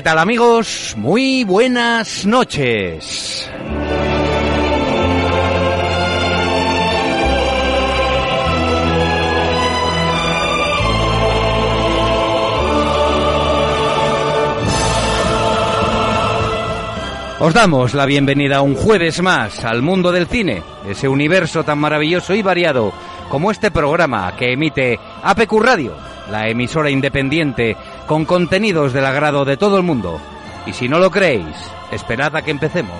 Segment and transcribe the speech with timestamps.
[0.00, 0.94] ¿Qué tal amigos?
[0.96, 3.50] Muy buenas noches.
[17.38, 22.34] Os damos la bienvenida un jueves más al mundo del cine, ese universo tan maravilloso
[22.34, 22.94] y variado
[23.28, 25.94] como este programa que emite APQ Radio,
[26.30, 27.76] la emisora independiente
[28.10, 30.20] con contenidos del agrado de todo el mundo.
[30.66, 31.54] Y si no lo creéis,
[31.92, 32.98] esperad a que empecemos.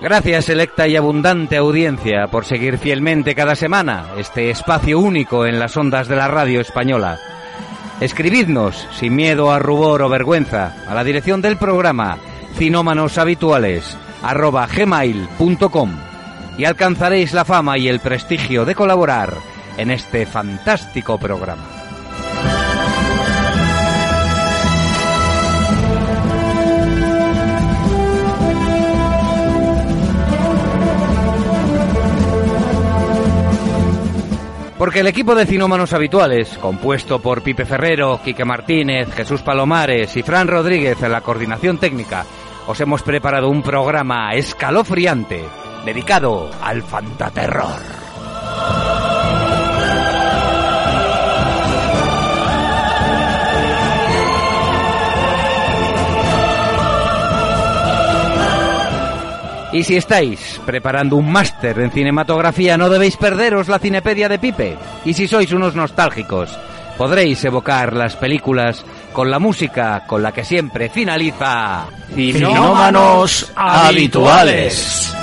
[0.00, 5.76] Gracias, selecta y abundante audiencia, por seguir fielmente cada semana este espacio único en las
[5.76, 7.20] ondas de la radio española.
[8.00, 12.18] Escribidnos, sin miedo a rubor o vergüenza, a la dirección del programa
[12.56, 15.90] Cinómanos Habituales, arroba gmail.com
[16.56, 19.34] y alcanzaréis la fama y el prestigio de colaborar
[19.76, 21.78] en este fantástico programa.
[34.78, 40.22] Porque el equipo de cinómanos habituales, compuesto por Pipe Ferrero, Quique Martínez, Jesús Palomares y
[40.22, 42.24] Fran Rodríguez en la coordinación técnica,
[42.68, 45.42] os hemos preparado un programa escalofriante
[45.86, 47.80] dedicado al fantaterror.
[59.72, 64.76] Y si estáis preparando un máster en cinematografía, no debéis perderos la cinepedia de Pipe.
[65.06, 66.58] Y si sois unos nostálgicos,
[66.98, 75.17] podréis evocar las películas con la música con la que siempre finaliza Cinómanos habituales.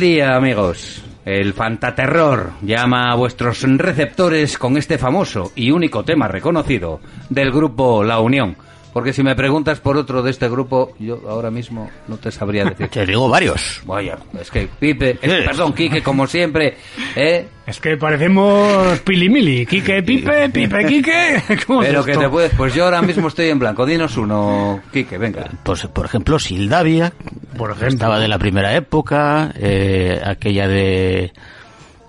[0.00, 1.02] Día, amigos.
[1.24, 8.04] El fantaterror llama a vuestros receptores con este famoso y único tema reconocido del grupo
[8.04, 8.56] La Unión.
[8.98, 12.64] Porque si me preguntas por otro de este grupo, yo ahora mismo no te sabría
[12.68, 12.88] decir.
[12.88, 13.80] Te digo varios.
[13.86, 16.76] Vaya, es que Pipe, eh, perdón, Quique, como siempre,
[17.14, 17.46] ¿eh?
[17.64, 19.64] Es que parecemos pilimili.
[19.66, 21.42] Quique, Pipe, Pipe, Quique.
[21.68, 22.24] ¿Cómo es Pero que esto?
[22.24, 23.86] te puedes, pues yo ahora mismo estoy en blanco.
[23.86, 25.48] Dinos uno, Quique, venga.
[25.62, 27.12] Pues, por ejemplo, Sildavia,
[27.56, 27.88] Por ejemplo.
[27.88, 31.32] estaba de la primera época, eh, aquella de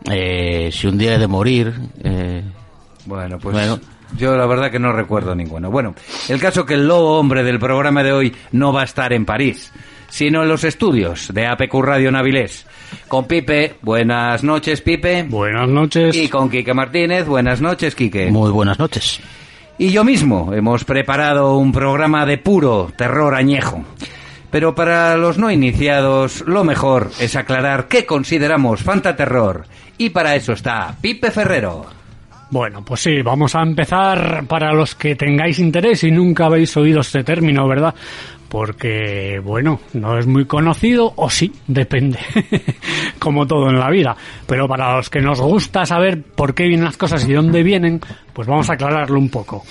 [0.10, 1.72] eh, Si un día he de morir.
[2.04, 2.42] eh,
[3.06, 3.80] Bueno, pues Bueno.
[4.18, 5.70] Yo la verdad que no recuerdo ninguno.
[5.70, 5.96] Bueno,
[6.28, 9.26] el caso que el lobo hombre del programa de hoy no va a estar en
[9.26, 9.72] París,
[10.10, 12.66] sino en los estudios de APQ Radio Navilés.
[13.08, 15.24] Con Pipe, buenas noches Pipe.
[15.24, 16.16] Buenas noches.
[16.16, 18.32] Y con Quique Martínez, buenas noches Quique.
[18.32, 19.22] Muy buenas noches.
[19.78, 23.84] Y yo mismo hemos preparado un programa de puro terror añejo.
[24.52, 29.66] Pero para los no iniciados, lo mejor es aclarar qué consideramos fantaterror.
[29.98, 31.99] Y para eso está Pipe Ferrero.
[32.52, 37.02] Bueno, pues sí, vamos a empezar para los que tengáis interés y nunca habéis oído
[37.02, 37.94] este término, ¿verdad?
[38.50, 42.18] Porque, bueno, no es muy conocido, o sí, depende,
[43.20, 44.18] como todo en la vida.
[44.48, 48.02] Pero para los que nos gusta saber por qué vienen las cosas y dónde vienen,
[48.34, 49.64] pues vamos a aclararlo un poco.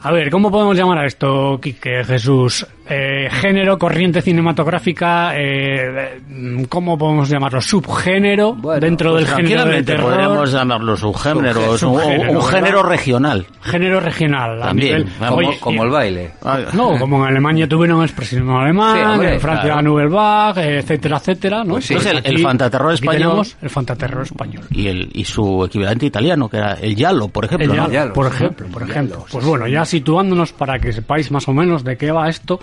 [0.00, 2.66] A ver, ¿cómo podemos llamar a esto, Quique, Jesús?
[2.88, 6.20] Eh, género, corriente cinematográfica, eh,
[6.68, 7.60] ¿cómo podemos llamarlo?
[7.60, 10.10] Subgénero Bueno, dentro Pues del género del terror.
[10.10, 12.50] podríamos llamarlo subgénero, un, Subgénero, un ¿verdad?
[12.50, 13.46] género regional.
[13.62, 14.60] Género regional.
[14.60, 16.30] También, nivel- Como, Oye, como el baile.
[16.74, 19.76] No, como en Alemania tuvieron el expresionismo alemán, Sí, hombre, en Francia claro.
[19.76, 21.72] la Nouvelle Vague, etcétera, etcétera, ¿no?
[21.74, 21.94] Pues sí.
[21.94, 24.62] Entonces, el- el fantaterror español- tenemos el fantaterror español.
[24.70, 27.72] Y, el, y su equivalente italiano, que era el Yalo, por ejemplo.
[27.72, 27.90] El ¿no?
[27.90, 29.16] Yalo, por ejemplo, por ejemplo.
[29.16, 32.28] Yalo, Pues sí, bueno, ya situándonos para que sepáis más o menos de qué va
[32.28, 32.60] esto,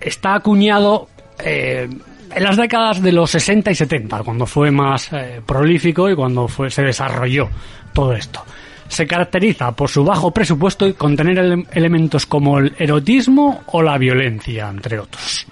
[0.00, 1.08] está acuñado
[1.38, 1.88] eh,
[2.34, 6.46] en las décadas de los 60 y 70, cuando fue más eh, prolífico y cuando
[6.48, 7.48] fue, se desarrolló
[7.92, 8.44] todo esto.
[8.88, 13.98] Se caracteriza por su bajo presupuesto y contener ele- elementos como el erotismo o la
[13.98, 15.46] violencia, entre otros.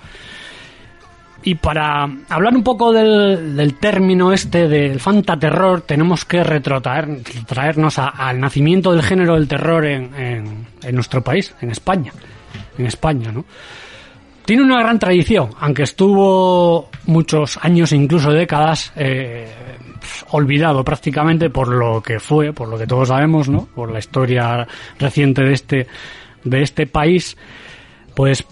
[1.43, 8.09] Y para hablar un poco del, término este del fantaterror, tenemos que retrotraer, traernos a-
[8.09, 12.13] al nacimiento del género del terror en- en nuestro país, en España.
[12.79, 13.45] En España, ¿no?
[14.47, 19.49] Tiene una gran tradición, aunque estuvo muchos años, incluso décadas, eh,
[20.31, 23.67] olvidado prácticamente por lo que fue, por lo que todos sabemos, ¿no?
[23.75, 24.67] Por la historia
[25.01, 25.87] reciente de este,
[26.45, 27.37] de este país.
[28.15, 28.45] Pues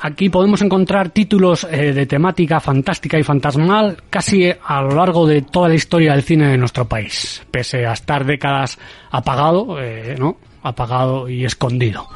[0.00, 5.42] aquí podemos encontrar títulos eh, de temática fantástica y fantasmal casi a lo largo de
[5.42, 8.78] toda la historia del cine de nuestro país, pese a estar décadas
[9.10, 10.36] apagado, eh, ¿no?
[10.62, 12.08] Apagado y escondido.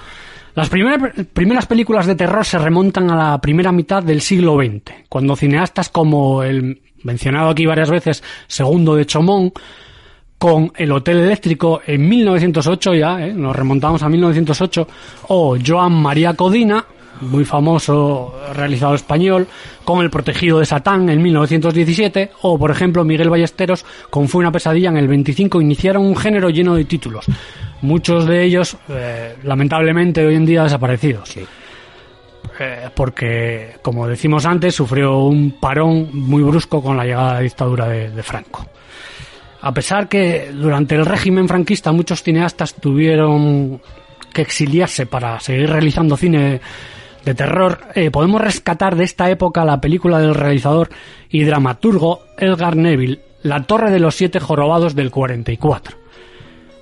[0.55, 5.35] Las primeras, películas de terror se remontan a la primera mitad del siglo XX, cuando
[5.35, 9.53] cineastas como el mencionado aquí varias veces Segundo de Chomón,
[10.37, 13.33] con El Hotel Eléctrico en 1908 ya, ¿eh?
[13.33, 14.89] nos remontamos a 1908,
[15.29, 16.85] o Joan María Codina,
[17.23, 19.47] muy famoso realizador español,
[19.85, 24.53] con El Protegido de Satán en 1917, o por ejemplo Miguel Ballesteros con Fue una
[24.53, 27.25] pesadilla en el 25, iniciaron un género lleno de títulos,
[27.81, 31.37] muchos de ellos eh, lamentablemente hoy en día desaparecidos.
[32.61, 37.41] Eh, porque, como decimos antes, sufrió un parón muy brusco con la llegada de la
[37.41, 38.67] dictadura de- de Franco.
[39.63, 43.81] A pesar que durante el régimen franquista muchos cineastas tuvieron
[44.33, 46.61] que exiliarse para seguir realizando cine
[47.25, 50.91] de terror, eh, podemos rescatar de esta época la película del realizador
[51.31, 55.97] y dramaturgo Edgar Neville, La Torre de los Siete Jorobados del 44.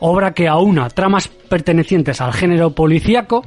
[0.00, 3.44] Obra que aúna tramas pertenecientes al género policíaco,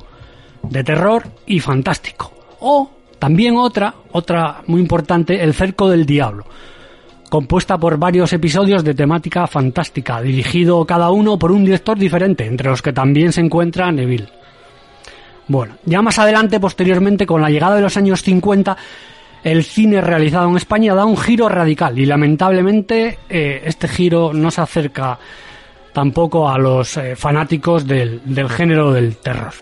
[0.62, 2.32] de terror y fantástico.
[2.60, 6.46] O también otra, otra muy importante, El Cerco del Diablo,
[7.30, 12.70] compuesta por varios episodios de temática fantástica, dirigido cada uno por un director diferente, entre
[12.70, 14.43] los que también se encuentra Neville.
[15.48, 18.78] Bueno, ya más adelante, posteriormente, con la llegada de los años 50,
[19.44, 24.50] el cine realizado en España da un giro radical y lamentablemente eh, este giro no
[24.52, 25.20] se acerca
[25.92, 29.54] tampoco a los eh, fanáticos del, del género del terror.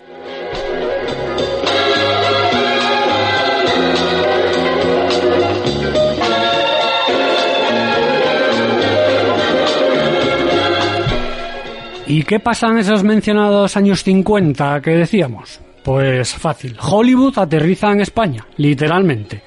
[12.06, 15.60] ¿Y qué pasa en esos mencionados años 50 que decíamos?
[15.82, 16.76] Pues fácil.
[16.80, 19.42] Hollywood aterriza en España, literalmente.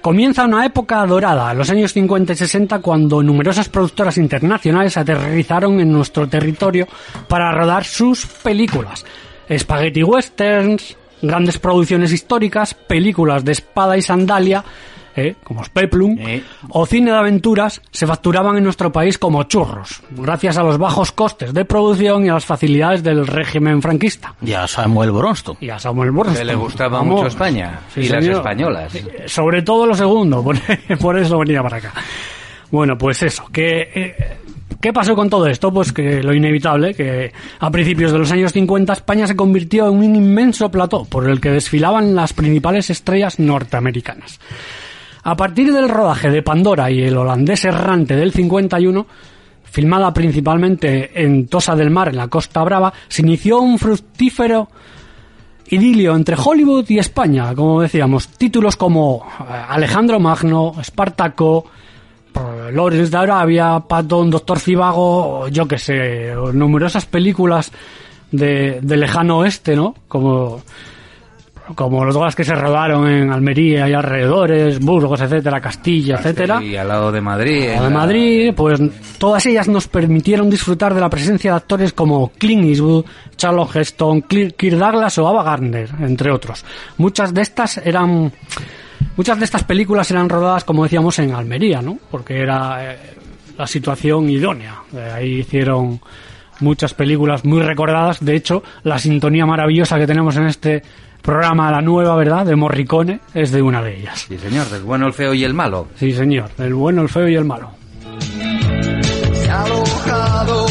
[0.00, 5.90] Comienza una época dorada, los años 50 y 60, cuando numerosas productoras internacionales aterrizaron en
[5.90, 6.86] nuestro territorio
[7.26, 9.04] para rodar sus películas.
[9.50, 14.62] Spaghetti westerns, grandes producciones históricas, películas de espada y sandalia,
[15.16, 15.36] ¿eh?
[15.44, 16.42] como Peplum, Eh.
[16.70, 21.12] o cine de aventuras se facturaban en nuestro país como churros, gracias a los bajos
[21.12, 24.34] costes de producción y a las facilidades del régimen franquista.
[24.42, 25.56] Y a Samuel Bronston.
[25.60, 26.36] Y a Samuel Bronston.
[26.36, 27.14] Que le gustaba Vamos.
[27.16, 28.92] mucho España Sí, y las españolas.
[29.26, 30.56] Sobre todo lo segundo, por,
[31.00, 31.92] por eso venía para acá.
[32.70, 33.90] Bueno, pues eso, que...
[33.94, 34.36] eh,
[34.80, 35.72] ¿Qué pasó con todo esto?
[35.72, 39.94] Pues que lo inevitable, que a principios de los años 50 España se convirtió en
[39.96, 44.40] un inmenso plató por el que desfilaban las principales estrellas norteamericanas.
[45.26, 49.06] A partir del rodaje de Pandora y el holandés errante del 51,
[49.64, 54.68] filmada principalmente en Tosa del Mar, en la Costa Brava, se inició un fructífero
[55.68, 61.64] idilio entre Hollywood y España, como decíamos, títulos como eh, Alejandro Magno, Espartaco,
[62.34, 67.72] eh, Lawrence de Arabia, Patton, Doctor Cibago, yo que sé, numerosas películas
[68.30, 69.94] de, de lejano oeste, ¿no?
[70.06, 70.60] Como,
[71.74, 76.62] como las que se rodaron en Almería y alrededores, Burgos, etcétera, Castilla, etcétera.
[76.62, 77.60] Y al lado de Madrid.
[77.62, 78.80] de en la- Madrid, pues
[79.18, 83.04] todas ellas nos permitieron disfrutar de la presencia de actores como Clint Eastwood,
[83.36, 86.64] Charlotte Heston, Kirk Douglas o Ava Gardner, entre otros.
[86.98, 88.30] Muchas de estas eran
[89.16, 91.98] muchas de estas películas eran rodadas, como decíamos, en Almería, ¿no?
[92.10, 92.98] Porque era eh,
[93.56, 94.82] la situación idónea.
[94.92, 96.00] De ahí hicieron
[96.60, 98.24] muchas películas muy recordadas.
[98.24, 100.82] De hecho, la sintonía maravillosa que tenemos en este
[101.24, 102.44] programa, la nueva, ¿verdad?
[102.44, 104.26] De Morricone, es de una de ellas.
[104.28, 105.88] Sí, señor, del bueno, el feo y el malo.
[105.96, 106.50] Sí, señor.
[106.58, 107.70] El bueno, el feo y el malo.
[109.32, 110.66] Se ha alojado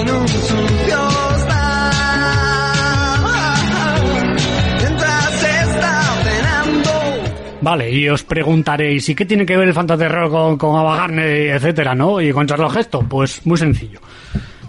[0.00, 1.92] en un sucio hostal.
[4.80, 6.90] Mientras está cenando.
[7.60, 11.54] Vale, y os preguntaréis, ¿y qué tiene que ver el fantaterror con, con Ava Gardner,
[11.54, 12.20] etcétera, no?
[12.20, 13.02] Y con Charles Gesto?
[13.08, 14.00] Pues muy sencillo.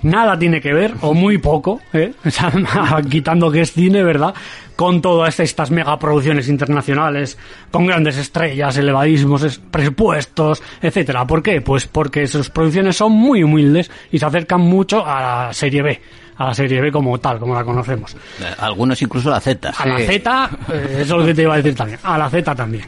[0.04, 2.14] Nada tiene que ver, o muy poco, ¿eh?
[3.10, 4.34] Quitando que es cine, ¿verdad?
[4.76, 7.38] Con todas estas megaproducciones internacionales,
[7.72, 11.26] con grandes estrellas, elevadísimos es- presupuestos, etcétera.
[11.28, 11.62] ¿Por qué?
[11.62, 16.02] Pues porque sus producciones son muy humildes y se acercan mucho a la serie B,
[16.38, 18.14] a la serie B como tal, como la conocemos.
[18.42, 19.72] Eh, Algunos incluso la Z.
[19.78, 22.00] A la Z, eh, eso es lo que te iba a decir también.
[22.04, 22.86] A la Z también.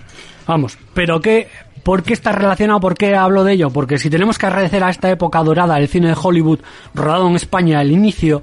[0.47, 1.49] Vamos, pero qué,
[1.83, 2.79] ¿por qué está relacionado?
[2.79, 3.69] ¿Por qué hablo de ello?
[3.69, 6.59] Porque si tenemos que agradecer a esta época dorada del cine de Hollywood,
[6.95, 8.41] rodado en España, el inicio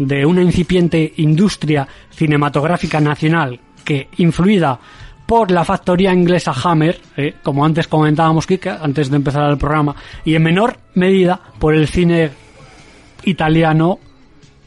[0.00, 4.78] de una incipiente industria cinematográfica nacional que, influida
[5.26, 9.94] por la factoría inglesa Hammer, eh, como antes comentábamos, Kika, antes de empezar el programa,
[10.24, 12.30] y en menor medida por el cine
[13.24, 13.98] italiano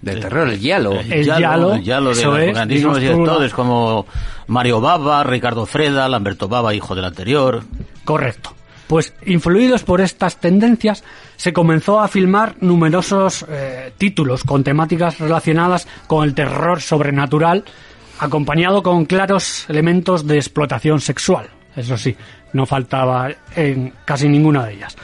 [0.01, 0.91] Del terror, el hielo.
[0.91, 4.05] El Giallo, el Giallo de los es, grandísimos directores como
[4.47, 7.63] Mario Bava, Ricardo Freda, Lamberto Bava, hijo del anterior.
[8.05, 8.53] Correcto.
[8.87, 11.03] Pues influidos por estas tendencias,
[11.35, 17.63] se comenzó a filmar numerosos eh, títulos con temáticas relacionadas con el terror sobrenatural,
[18.19, 21.49] acompañado con claros elementos de explotación sexual.
[21.75, 22.15] Eso sí,
[22.53, 24.95] no faltaba en casi ninguna de ellas.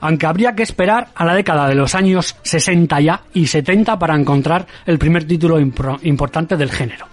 [0.00, 4.14] Aunque habría que esperar a la década de los años 60 ya y 70 para
[4.14, 7.08] encontrar el primer título importante del género.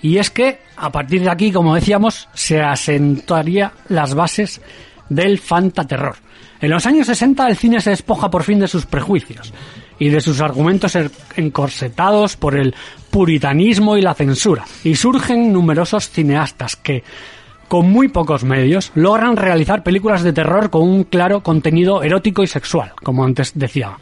[0.00, 4.60] Y es que, a partir de aquí, como decíamos, se asentaría las bases
[5.08, 6.16] del fantaterror.
[6.60, 9.52] En los años 60 el cine se despoja por fin de sus prejuicios
[9.98, 12.74] y de sus argumentos er- encorsetados por el
[13.10, 14.64] puritanismo y la censura.
[14.82, 17.04] Y surgen numerosos cineastas que,
[17.68, 22.46] con muy pocos medios, logran realizar películas de terror con un claro contenido erótico y
[22.46, 23.98] sexual, como antes decía.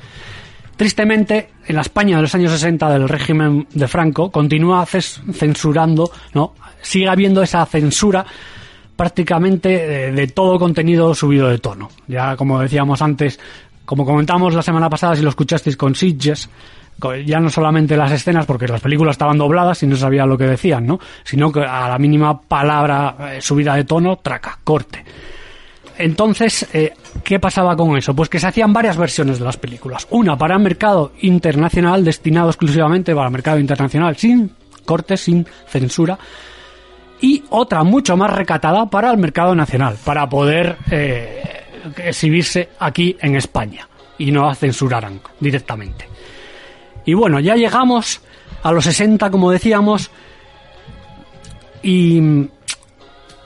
[0.77, 6.55] Tristemente, en la España de los años 60 del régimen de Franco continúa censurando, ¿no?
[6.81, 8.25] Sigue habiendo esa censura
[8.97, 11.91] prácticamente eh, de, todo contenido subido de tono.
[12.09, 13.39] Ya como decíamos antes,
[13.85, 16.49] como comentamos la semana pasada, si lo escuchasteis con Sitges,
[17.27, 20.47] ya no solamente las escenas, porque las películas estaban dobladas y no sabía lo que
[20.47, 21.01] decían, ¿no?
[21.25, 25.05] Sino que a la mínima palabra eh, subida de tono, traca, corte.
[25.99, 28.15] Entonces, eh, ¿qué pasaba con eso?
[28.15, 30.07] Pues que se hacían varias versiones de las películas.
[30.11, 34.51] Una para el mercado internacional, destinado exclusivamente para el mercado internacional, sin
[34.85, 36.19] cortes, sin censura.
[37.23, 41.43] Y otra mucho más recatada para el mercado nacional, para poder eh,
[42.05, 43.89] exhibirse aquí en España
[44.19, 46.07] y no la censuraran directamente.
[47.07, 48.21] Y bueno, ya llegamos
[48.63, 50.11] a los 60, como decíamos,
[51.83, 52.49] y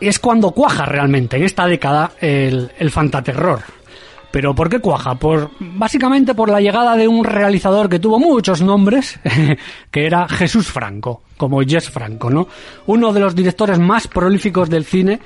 [0.01, 3.76] es cuando cuaja realmente en esta década el, el fantaterror.
[4.37, 5.15] Pero ¿por qué cuaja?
[5.15, 9.19] Por, básicamente por la llegada de un realizador que tuvo muchos nombres,
[9.91, 12.47] que era Jesús Franco, como Jess Franco, ¿no?
[12.85, 15.21] Uno de los directores más prolíficos del cine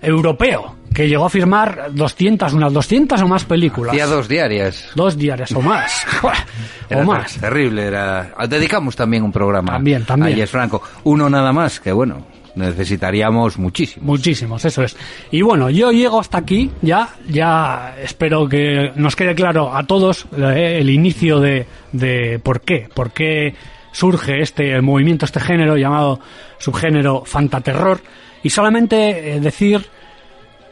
[0.00, 3.92] europeo, que llegó a firmar 200, unas 200 o más películas.
[3.92, 4.88] Hacía dos diarias.
[4.94, 6.06] Dos diarias o más.
[6.88, 7.32] Era o más.
[7.34, 8.32] ter- Terrible, era...
[8.48, 10.32] Dedicamos también un programa También, también.
[10.32, 10.80] a Jess Franco.
[11.04, 14.06] Uno nada más, que bueno, necesitaríamos muchísimo.
[14.06, 14.96] Muchísimos, eso es.
[15.30, 20.26] Y bueno, yo llego hasta aquí, ya, ya espero que nos quede claro a todos
[20.36, 23.54] eh, el inicio de, de por qué, por qué
[23.92, 26.20] surge este movimiento, este género llamado
[26.58, 28.00] subgénero fantaterror.
[28.42, 29.86] Y solamente eh, decir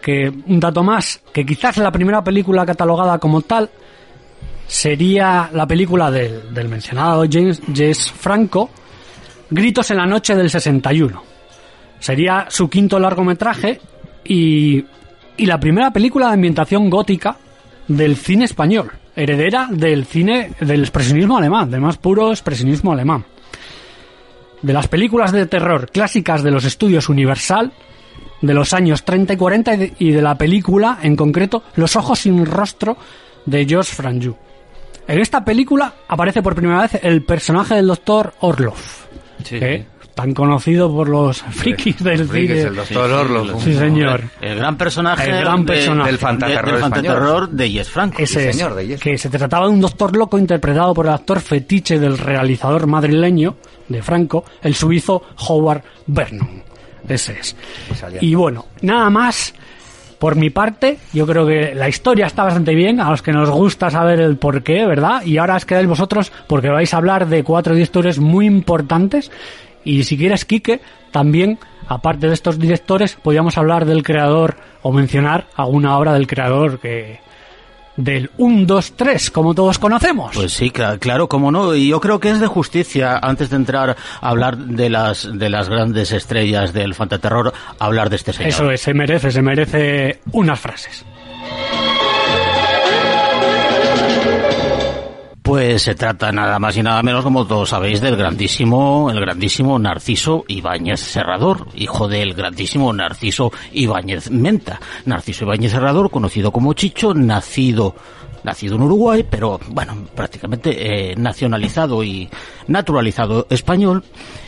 [0.01, 3.69] que un dato más, que quizás la primera película catalogada como tal
[4.67, 8.71] sería la película del, del mencionado James Jess Franco,
[9.51, 11.38] Gritos en la noche del 61.
[12.00, 13.81] Sería su quinto largometraje
[14.25, 14.85] y,
[15.37, 17.37] y la primera película de ambientación gótica
[17.88, 18.90] del cine español.
[19.17, 23.25] heredera del cine del expresionismo alemán, del más puro expresionismo alemán.
[24.62, 27.73] De las películas de terror clásicas de los estudios Universal
[28.40, 32.47] de los años 30 y 40 y de, la película, en concreto, Los ojos sin
[32.47, 32.97] rostro
[33.47, 34.37] de Georges Franju.
[35.09, 38.76] En esta película aparece por primera vez el personaje del doctor Orlov,
[39.43, 39.59] Sí.
[39.59, 39.87] que
[40.19, 42.61] tan conocido por los frikis del Frikis, cine.
[42.63, 43.61] el doctor.
[43.61, 44.21] Sí, señor.
[44.41, 46.11] El gran personaje, El gran de- personaje.
[46.11, 48.17] Del fantaterror de- del de Yes Franco.
[48.21, 49.01] Ese Sí, es, señor, de Yes.
[49.01, 53.55] que se trataba de un doctor loco interpretado por el actor fetiche del realizador madrileño
[53.89, 56.65] de Franco, el suizo Howard Vernon.
[57.09, 57.55] Ese es.
[57.95, 58.19] salía.
[58.21, 59.55] Y bueno, nada más
[60.19, 60.99] por mi parte.
[61.13, 64.37] Yo creo que la historia está bastante bien, a los que nos gusta saber el
[64.37, 65.23] porqué, ¿verdad?
[65.25, 69.31] Y ahora os quedáis vosotros porque vais a hablar de cuatro directores muy importantes.
[69.88, 70.80] Y si quieres, Quique,
[71.11, 76.78] también, aparte de estos directores, podríamos hablar del creador o mencionar alguna obra del creador
[76.78, 77.21] que
[77.97, 80.33] del 1, 2, 3, como todos conocemos.
[80.37, 81.75] Pues sí, cla- claro, como no.
[81.75, 85.49] Y yo creo que es de justicia, antes de entrar a hablar de las, de
[85.49, 88.50] las grandes estrellas del fantaterror, hablar de este señor.
[88.50, 91.04] Eso es, se merece, se merece unas frases.
[95.49, 99.78] Pues se trata nada más y nada menos, como todos sabéis, del grandísimo, el grandísimo
[99.78, 104.78] Narciso Ibáñez Serrador, hijo del grandísimo Narciso Ibáñez Menta.
[105.07, 107.95] Narciso Ibáñez Serrador, conocido como Chicho, nacido
[108.45, 112.28] nacido en Uruguay, pero bueno, prácticamente eh, nacionalizado y
[112.67, 114.05] naturalizado español,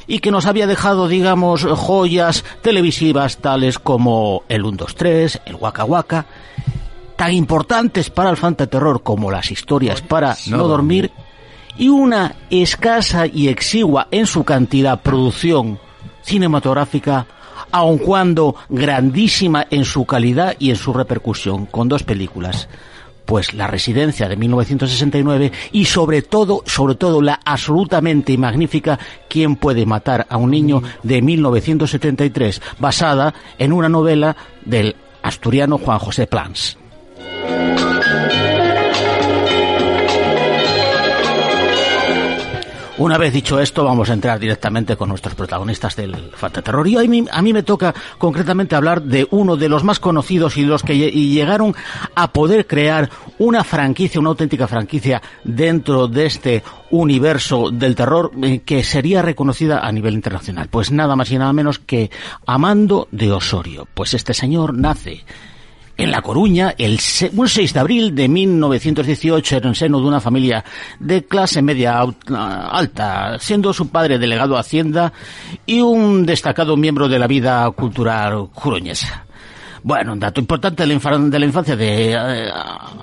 [0.07, 5.55] y que nos había dejado, digamos, joyas televisivas tales como el 1, 2, 3, el
[5.55, 6.27] Waka Waka,
[7.21, 11.11] tan importantes para el fantaterror como las historias para no, No dormir,
[11.77, 15.79] y una escasa y exigua en su cantidad producción
[16.23, 17.27] cinematográfica,
[17.73, 22.71] aun cuando grandísima en su calidad y en su repercusión, con dos películas.
[23.27, 28.99] Pues La Residencia de 1969 y sobre todo, sobre todo la absolutamente magnífica
[29.29, 30.83] ¿Quién puede matar a un niño?
[31.03, 34.35] de 1973, basada en una novela
[34.65, 36.80] del asturiano Juan José Plans.
[43.01, 46.87] Una vez dicho esto, vamos a entrar directamente con nuestros protagonistas del fantaterror.
[46.87, 50.67] Y mí, a mí me toca concretamente hablar de uno de los más conocidos y
[50.67, 51.75] los que llegaron
[52.15, 58.61] a poder crear una franquicia, una auténtica franquicia dentro de este universo del terror eh,
[58.67, 60.69] que sería reconocida a nivel internacional.
[60.69, 62.11] Pues nada más y nada menos que
[62.45, 63.89] Amando de Osorio.
[63.95, 65.25] Pues este señor nace
[65.97, 70.07] en La Coruña, el se- un 6 de abril de 1918, en el seno de
[70.07, 70.65] una familia
[70.99, 72.15] de clase media au-
[72.71, 75.13] alta, siendo su padre delegado de Hacienda
[75.67, 79.27] y un destacado miembro de la vida cultural coruñesa.
[79.83, 82.49] Bueno, un dato importante de la, de la infancia de eh,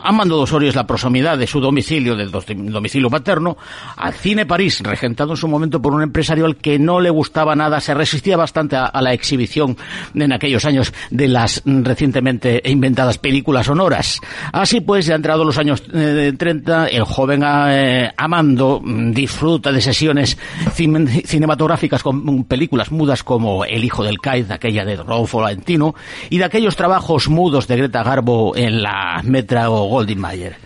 [0.03, 3.57] Amando Osorio es la proximidad de su domicilio, del domicilio paterno,
[3.95, 7.55] al Cine París, regentado en su momento por un empresario al que no le gustaba
[7.55, 9.77] nada, se resistía bastante a, la exhibición
[10.13, 14.19] en aquellos años de las recientemente inventadas películas sonoras.
[14.51, 20.37] Así pues, ya entrado los años eh, 30, el joven eh, Amando disfruta de sesiones
[20.75, 25.95] cin- cinematográficas con películas mudas como El hijo del Caiz, aquella de Rodolfo Valentino,
[26.29, 30.57] y de aquellos trabajos mudos de Greta Garbo en la Metra o Goldwyn Mayer.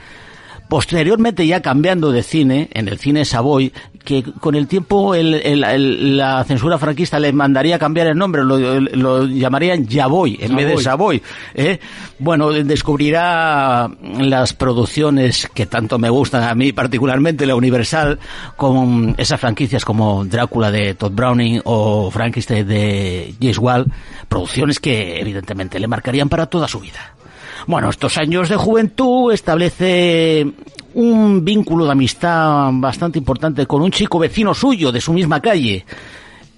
[0.69, 5.63] Posteriormente, ya cambiando de cine, en el cine Savoy, que con el tiempo el- el-
[5.63, 10.65] el- la censura franquista le mandaría cambiar el nombre, lo, lo llamarían Yavoy en vez
[10.67, 11.21] de Savoy.
[11.53, 11.79] ¿eh?
[12.19, 18.19] Bueno, descubrirá las producciones que tanto me gustan a mí, particularmente la Universal,
[18.55, 23.85] con esas franquicias como Drácula de Todd Browning o Frankenstein de James Wall,
[24.27, 27.15] producciones que evidentemente le marcarían para toda su vida.
[27.67, 30.45] Bueno, estos años de juventud establece
[30.93, 35.86] un vínculo de amistad bastante importante con un chico vecino suyo de su misma calle.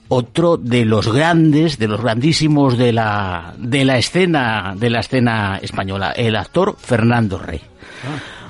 [0.08, 5.60] Otro de los grandes, de los grandísimos de la, de la escena, de la escena
[5.62, 7.62] española, el actor Fernando Rey.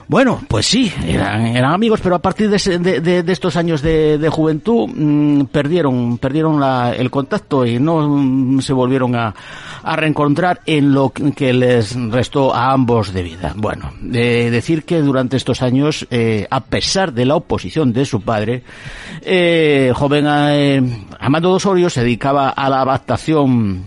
[0.07, 4.27] Bueno, pues sí, eran, eran amigos, pero a partir de, ese- de- estos años de,
[4.29, 9.33] juventud mm, perdieron, perdieron la- el contacto y no mm, se volvieron a,
[9.81, 13.53] a reencontrar en lo que les restó a ambos de vida.
[13.55, 18.21] Bueno, de decir que durante estos años, eh, a pesar de la oposición de su
[18.21, 18.63] padre,
[19.21, 23.85] eh, joven eh, Amado Osorio se dedicaba a la adaptación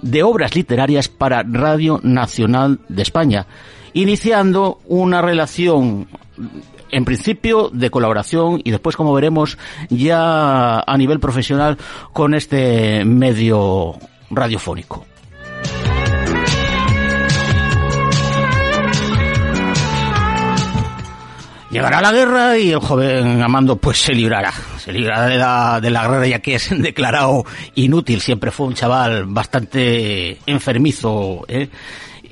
[0.00, 3.46] de obras literarias para Radio Nacional de España,
[3.94, 6.06] iniciando una relación
[6.90, 11.78] en principio de colaboración y después, como veremos, ya a nivel profesional
[12.12, 13.94] con este medio
[14.30, 15.06] radiofónico.
[21.74, 24.52] Llegará la guerra y el joven Amando pues se librará.
[24.78, 28.20] Se librará de la, de la guerra ya que es declarado inútil.
[28.20, 31.44] Siempre fue un chaval bastante enfermizo.
[31.48, 31.68] ¿eh?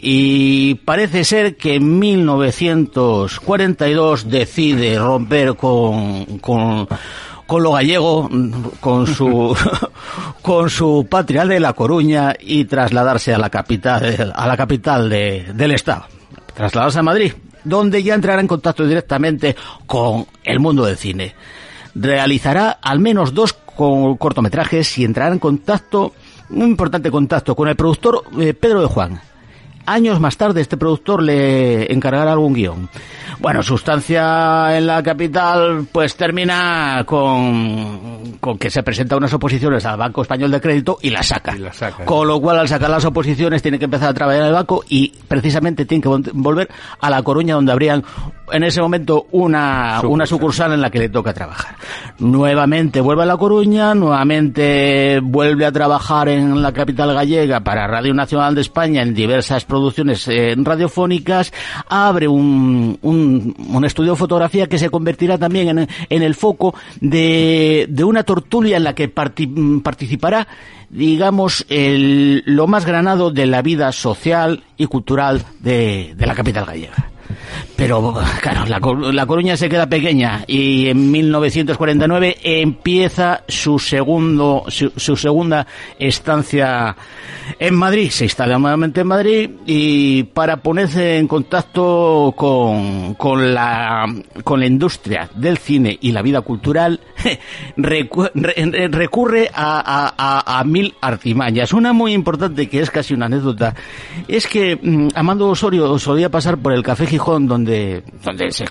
[0.04, 6.88] Y parece ser que en 1942 decide romper con, con,
[7.46, 8.28] con lo gallego,
[8.80, 9.56] con su,
[10.42, 15.52] con su patria de La Coruña y trasladarse a la capital, a la capital de,
[15.54, 16.06] del Estado.
[16.52, 19.54] Trasladarse a Madrid, donde ya entrará en contacto directamente
[19.86, 21.32] con el mundo del cine.
[21.94, 26.12] Realizará al menos dos co- cortometrajes y entrará en contacto,
[26.50, 29.20] un importante contacto, con el productor eh, Pedro de Juan.
[29.86, 32.88] Años más tarde este productor le encargará algún guion.
[33.40, 39.96] Bueno, sustancia en la capital pues termina con, con que se presenta unas oposiciones al
[39.96, 41.56] Banco Español de Crédito y la saca.
[41.56, 42.04] Y la saca.
[42.04, 44.84] Con lo cual al sacar las oposiciones tiene que empezar a trabajar en el banco
[44.88, 46.68] y precisamente tiene que vol- volver
[47.00, 48.04] a La Coruña donde habrían
[48.52, 51.74] en ese momento una, una sucursal en la que le toca trabajar.
[52.18, 58.14] Nuevamente vuelve a La Coruña, nuevamente vuelve a trabajar en la capital gallega para Radio
[58.14, 61.50] Nacional de España en diversas producciones eh, radiofónicas,
[61.88, 66.74] abre un, un, un estudio de fotografía que se convertirá también en, en el foco
[67.00, 70.46] de, de una tortulia en la que parti- participará
[70.90, 76.66] digamos, el, lo más granado de la vida social y cultural de, de la capital
[76.66, 77.11] gallega.
[77.76, 84.92] Pero, claro, la, la Coruña se queda pequeña y en 1949 empieza su segundo, su,
[84.96, 85.66] su segunda
[85.98, 86.96] estancia
[87.58, 88.10] en Madrid.
[88.10, 94.06] Se instala nuevamente en Madrid y para ponerse en contacto con, con la,
[94.44, 97.00] con la industria del cine y la vida cultural,
[97.76, 101.72] recu- re- recurre a, a- a- a mil artimañas.
[101.72, 103.74] Una muy importante que es casi una anécdota
[104.28, 108.64] es que mm, Amando Osorio solía pasar por el Café Gijón donde, donde se,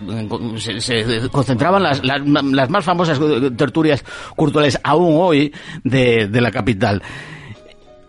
[1.32, 3.20] concentraban las, las, más famosas
[3.58, 4.04] tertulias
[4.36, 7.02] culturales aún hoy de, de la capital.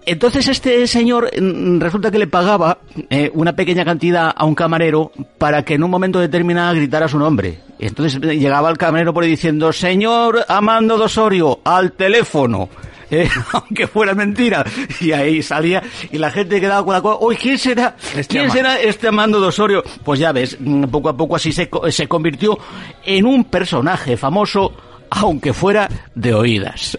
[0.04, 5.12] Entonces este señor mm, resulta que le pagaba eh, una pequeña cantidad a un camarero
[5.38, 7.60] para que en un momento determinado gritara su nombre.
[7.78, 12.68] Entonces llegaba el camarero por ahí diciendo, señor Amando de Osorio, al teléfono.
[13.22, 14.64] Eh, aunque fuera mentira.
[14.98, 17.94] Y ahí salía y la gente quedaba con la cosa, uy, ¿quién será?
[18.26, 19.84] ¿Quién será este Amando de Osorio?
[20.02, 22.58] Pues ya ves, mm, poco a poco así se, se convirtió
[23.04, 24.72] en un personaje famoso,
[25.10, 26.96] aunque fuera de oídas.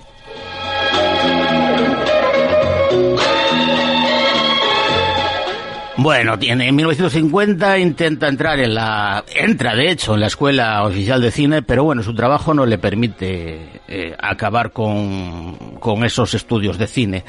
[5.95, 11.21] Bueno, tiene en 1950 intenta entrar en la entra de hecho en la escuela oficial
[11.21, 16.79] de cine, pero bueno, su trabajo no le permite eh, acabar con, con esos estudios
[16.79, 17.23] de cine.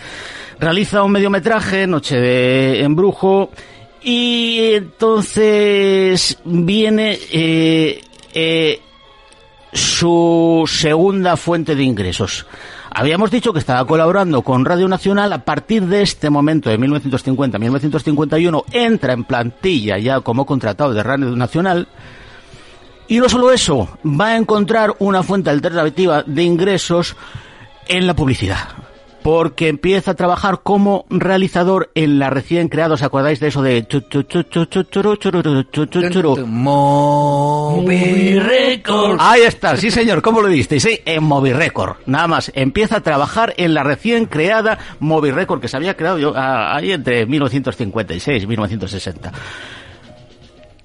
[0.58, 3.50] Realiza un mediometraje, Noche de embrujo,
[4.02, 8.02] y entonces viene eh,
[8.34, 8.80] eh,
[9.72, 12.46] su segunda fuente de ingresos.
[12.96, 15.32] Habíamos dicho que estaba colaborando con Radio Nacional.
[15.32, 21.34] A partir de este momento, de 1950-1951, entra en plantilla ya como contratado de Radio
[21.34, 21.88] Nacional.
[23.08, 27.16] Y no solo eso, va a encontrar una fuente alternativa de ingresos
[27.88, 28.68] en la publicidad.
[29.24, 33.82] Porque empieza a trabajar como realizador en la recién creada, ¿os acordáis de eso de...
[36.46, 39.16] Moby Records.
[39.18, 40.78] Ahí está, sí señor, ¿cómo lo viste?
[40.78, 41.96] Sí, en Moby Record.
[42.04, 46.18] Nada más, empieza a trabajar en la recién creada Moby Record que se había creado
[46.18, 49.32] yo, ah, ahí entre 1956 y 1960.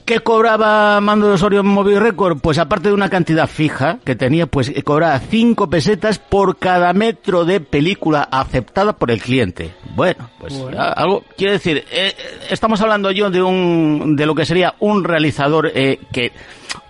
[0.09, 2.39] ¿Qué cobraba Mando de Osorio en Moby Record?
[2.39, 6.91] Pues aparte de una cantidad fija que tenía, pues eh, cobraba 5 pesetas por cada
[6.93, 9.71] metro de película aceptada por el cliente.
[9.95, 12.15] Bueno, pues algo, quiero decir, eh, eh,
[12.49, 16.31] estamos hablando yo de un, de lo que sería un realizador eh, que,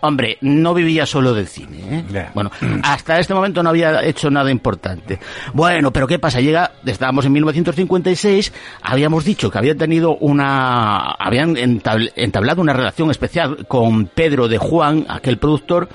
[0.02, 1.78] hombre, no vivía solo del cine.
[2.14, 2.30] ¿eh?
[2.34, 2.52] Bueno,
[2.84, 5.20] hasta este momento no había hecho nada importante.
[5.54, 6.40] Bueno, pero ¿qué pasa?
[6.42, 13.12] Llega, estábamos en 1956, habíamos dicho que había tenido una, habían entabl- entablado una relación
[13.12, 15.90] especial con Pedro de Juan, aquel productor,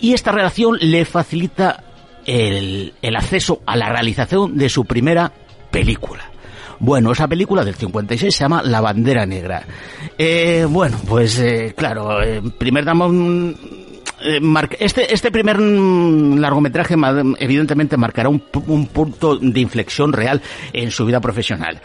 [0.00, 1.82] y esta relación le facilita
[2.24, 5.32] el, el acceso a la realización de su primera
[5.70, 6.27] película.
[6.80, 9.64] Bueno, esa película del 56 se llama La Bandera Negra.
[10.16, 13.56] Eh, bueno, pues eh, claro, eh, primer damos un-
[14.22, 14.40] eh,
[14.80, 16.94] este, este primer mm, largometraje
[17.38, 20.40] evidentemente marcará un, un punto de inflexión real
[20.72, 21.80] en su vida profesional.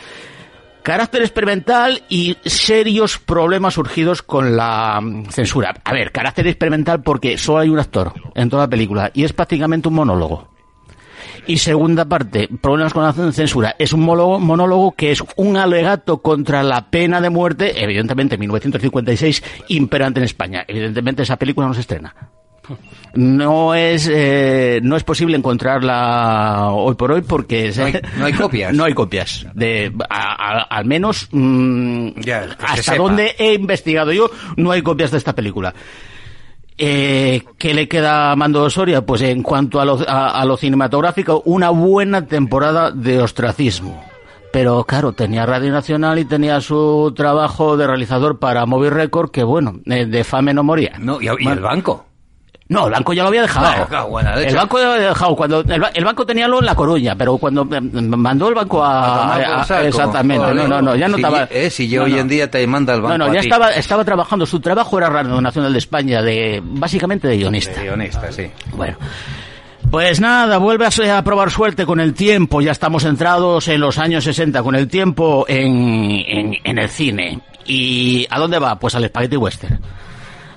[0.84, 5.74] Carácter experimental y serios problemas surgidos con la mm, censura.
[5.84, 9.34] A ver, carácter experimental porque solo hay un actor en toda la película y es
[9.34, 10.53] prácticamente un monólogo.
[11.48, 16.22] Y segunda parte, problemas con la censura, es un monólogo, monólogo que es un alegato
[16.22, 20.64] contra la pena de muerte, evidentemente en 1956, imperante en España.
[20.68, 22.16] Evidentemente esa película no se estrena.
[23.14, 28.34] No es eh, no es posible encontrarla hoy por hoy porque No hay- no hay
[28.34, 28.74] copias.
[28.74, 34.14] no hay copias de a- a- al menos mm, Ya, se hasta donde he investigado
[34.14, 35.74] yo no hay copias de esta película
[36.78, 39.06] eh, ¿Qué le queda a Mando Soria?
[39.06, 44.04] Pues en cuanto a lo, a, a lo cinematográfico, una buena temporada de ostracismo.
[44.52, 49.44] Pero claro, tenía Radio Nacional y tenía su trabajo de realizador para Movie Record, que
[49.44, 50.94] bueno, eh, de fame no moría.
[51.00, 52.06] No, y, y el banco.
[52.74, 54.08] No, el banco ya lo había dejado.
[54.10, 55.36] Buena el banco ya lo había dejado.
[55.36, 58.84] Cuando el, ba- el banco teníalo en La Coruña, pero cuando eh, mandó el banco
[58.84, 61.44] A exactamente, no, no, no, ya no si, estaba...
[61.52, 63.70] eh, si yo no, hoy en día te manda el banco No, no, ya estaba,
[63.72, 64.46] estaba trabajando.
[64.46, 67.80] Su trabajo era Radio Nacional de España, de básicamente de guionista.
[67.80, 68.50] Sí, honesta, sí.
[68.74, 68.98] Bueno.
[69.92, 72.62] Pues nada, vuelve a, probar suerte con el tiempo.
[72.62, 77.40] Ya estamos entrados en los años 60 con el tiempo en, en, en el cine.
[77.68, 78.80] ¿Y a dónde va?
[78.80, 79.80] Pues al Spaghetti Western.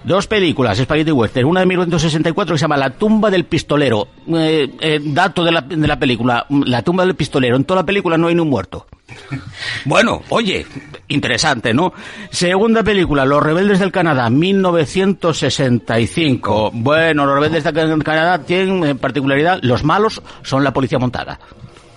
[0.06, 1.46] Dos películas, Spaghetti Western.
[1.46, 4.06] Una de 1964 que se llama La tumba del pistolero.
[4.28, 6.46] Eh, eh, dato de la, de la película.
[6.48, 7.56] La tumba del pistolero.
[7.56, 8.86] En toda la película no hay ni un muerto.
[9.84, 10.64] Bueno, oye,
[11.08, 11.92] interesante, ¿no?
[12.30, 16.72] Segunda película, Los Rebeldes del Canadá, 1965.
[16.74, 21.38] Bueno, Los Rebeldes del Canadá tienen eh, particularidad, los malos son la policía montada.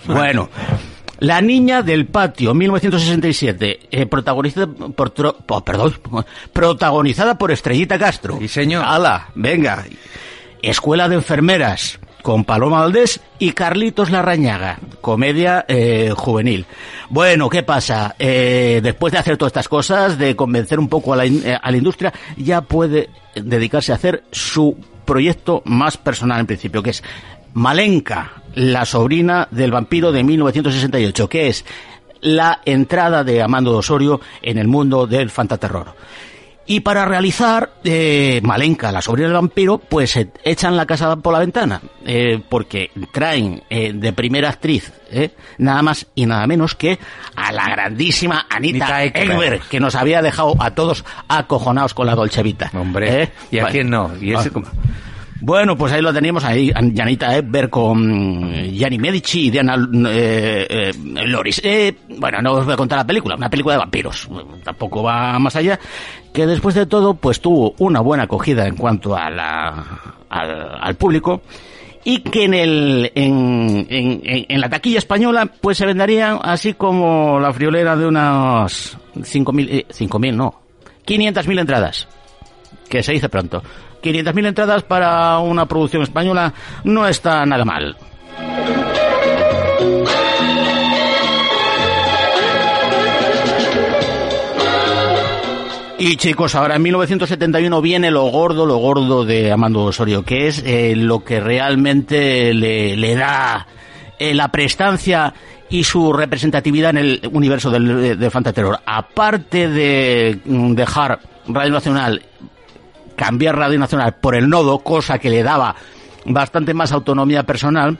[0.05, 0.49] Bueno,
[1.19, 5.93] La Niña del Patio, 1967, eh, protagonizada por, tro- oh, perdón,
[6.53, 8.37] protagonizada por Estrellita Castro.
[8.39, 8.83] Sí, señor.
[8.85, 9.27] ¡Hala!
[9.35, 9.85] Venga.
[10.61, 16.65] Escuela de Enfermeras, con Paloma Valdés y Carlitos Larrañaga, comedia eh, juvenil.
[17.09, 18.15] Bueno, ¿qué pasa?
[18.19, 21.71] Eh, después de hacer todas estas cosas, de convencer un poco a la, in- a
[21.71, 27.03] la industria, ya puede dedicarse a hacer su proyecto más personal en principio, que es
[27.53, 31.65] Malenka, la sobrina del vampiro de 1968, que es
[32.21, 35.95] la entrada de Amando Osorio en el mundo del fantaterror.
[36.65, 41.33] Y para realizar eh, Malenka, la sobrina del vampiro, pues eh, echan la casa por
[41.33, 46.75] la ventana, eh, porque traen eh, de primera actriz eh, nada más y nada menos
[46.75, 46.99] que
[47.35, 49.67] a la grandísima Anita, Ekberg.
[49.67, 52.69] Que nos había dejado a todos acojonados con la Dolce Vita.
[52.75, 53.31] Hombre.
[53.49, 54.11] ¿y a quién no?
[54.21, 54.61] Y ese Ah.
[55.41, 59.75] Bueno, pues ahí lo teníamos, ahí, Janita Ekberg con Gianni Medici y Diana
[60.09, 60.91] eh, eh,
[61.25, 61.61] Loris.
[61.63, 64.27] Eh, bueno, no os voy a contar la película, una película de vampiros,
[64.63, 65.79] tampoco va más allá,
[66.33, 69.85] que después de todo, pues tuvo una buena acogida en cuanto a la,
[70.29, 71.41] al, al público
[72.03, 77.39] y que en el en, en, en- la taquilla española pues se venderían así como
[77.39, 80.53] la friolera de unas 5.000, eh, 5.000 no,
[81.05, 82.07] 500.000 entradas
[82.89, 83.61] que se dice pronto.
[84.01, 87.95] 500.000 entradas para una producción española no está nada mal.
[96.01, 100.63] Y chicos, ahora en 1971 viene lo gordo, lo gordo de Amando Osorio, que es
[100.65, 103.67] eh, lo que realmente le, da
[104.17, 105.33] eh, la prestancia
[105.69, 108.79] y su representatividad en el universo del, de, de Fantaterror.
[108.85, 112.21] Aparte de mm, dejar Radio Nacional
[113.19, 115.75] cambiar Radio Nacional por el nodo, cosa que le daba
[116.25, 117.97] bastante más autonomía personal,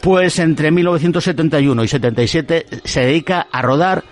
[0.00, 4.04] pues entre 1971 y 77 se dedica a rodar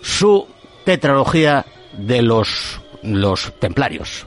[0.00, 0.46] su
[0.84, 1.66] tetralogía
[1.98, 4.24] de los, los templarios.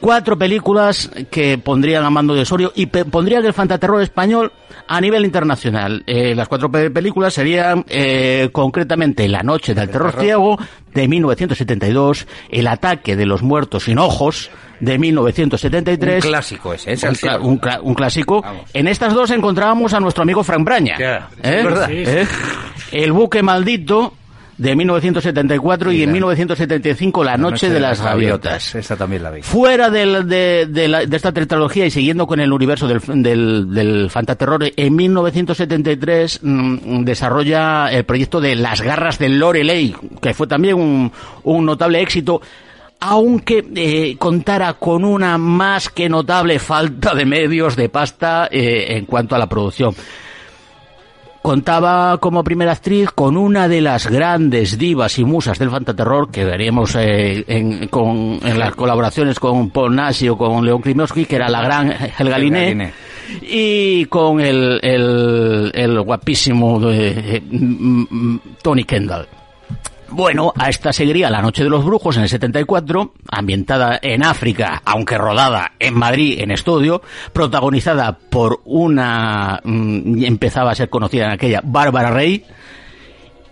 [0.00, 4.50] Cuatro películas que pondrían a mando de Osorio y pondrían el fantaterror español
[4.88, 6.02] a nivel internacional.
[6.06, 10.58] Eh, las cuatro pe- películas serían eh, concretamente La Noche del Terror Ciego
[10.94, 14.50] de 1972, El Ataque de los Muertos sin Ojos
[14.80, 16.24] de 1973.
[16.24, 17.08] Un clásico ese, ese
[17.40, 18.42] un, un clásico.
[18.42, 18.62] Vamos.
[18.72, 20.96] En estas dos encontrábamos a nuestro amigo Frank Braña.
[20.98, 21.58] Ya, ¿Eh?
[21.58, 21.88] es verdad.
[21.88, 22.10] Sí, sí.
[22.12, 22.26] ¿Eh?
[22.92, 24.14] El buque maldito
[24.58, 28.74] de 1974 y, Y en la- 1975 La Noche, de, las Gaviotas.
[28.74, 29.40] Esa también la vi.
[29.40, 33.72] Fuera del- de, de la- de esta tetralogía y siguiendo con el universo del, del,
[33.72, 40.46] del fantaterror, en 1973 mm, desarrolla el proyecto de Las Garras del Loreley, que fue
[40.46, 41.10] también un,
[41.44, 42.42] un notable éxito,
[43.00, 49.06] aunque eh, contara con una más que notable falta de medios, de pasta, eh, en
[49.06, 49.94] cuanto a la producción
[51.42, 56.44] contaba como primera actriz con una de las grandes divas y musas del fantaterror que
[56.44, 61.36] veríamos eh, en, con, en las colaboraciones con Paul Nash o con León Klimowski, que
[61.36, 62.92] era la gran Helga Liné,
[63.42, 69.26] y con el, el, el guapísimo de, eh, mm, mm, Tony Kendall.
[70.12, 74.82] Bueno, a esta seguiría La Noche de los Brujos en el 74, ambientada en África,
[74.84, 77.00] aunque rodada en Madrid en estudio,
[77.32, 82.44] protagonizada por una, mm, empezaba a ser conocida en aquella, Bárbara Rey,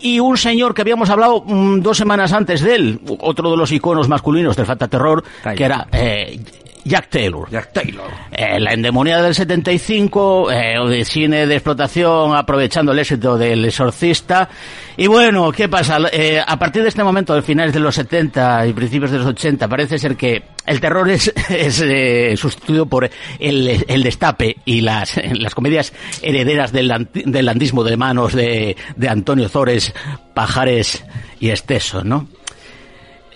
[0.00, 3.70] y un señor que habíamos hablado mm, dos semanas antes de él, otro de los
[3.70, 5.22] iconos masculinos del Fata Terror,
[5.56, 6.40] que era eh,
[6.84, 7.50] Jack Taylor.
[7.50, 8.10] Jack Taylor.
[8.32, 14.48] Eh, la endemoniada del 75, eh, de cine de explotación aprovechando el éxito del exorcista.
[14.96, 15.98] Y bueno, ¿qué pasa?
[16.12, 19.26] Eh, a partir de este momento, de finales de los 70 y principios de los
[19.26, 24.80] 80, parece ser que el terror es, es eh, sustituido por el, el destape y
[24.80, 29.94] las, las comedias herederas del, del landismo de manos de, de Antonio Zores,
[30.34, 31.04] Pajares
[31.40, 32.28] y Esteso, ¿no?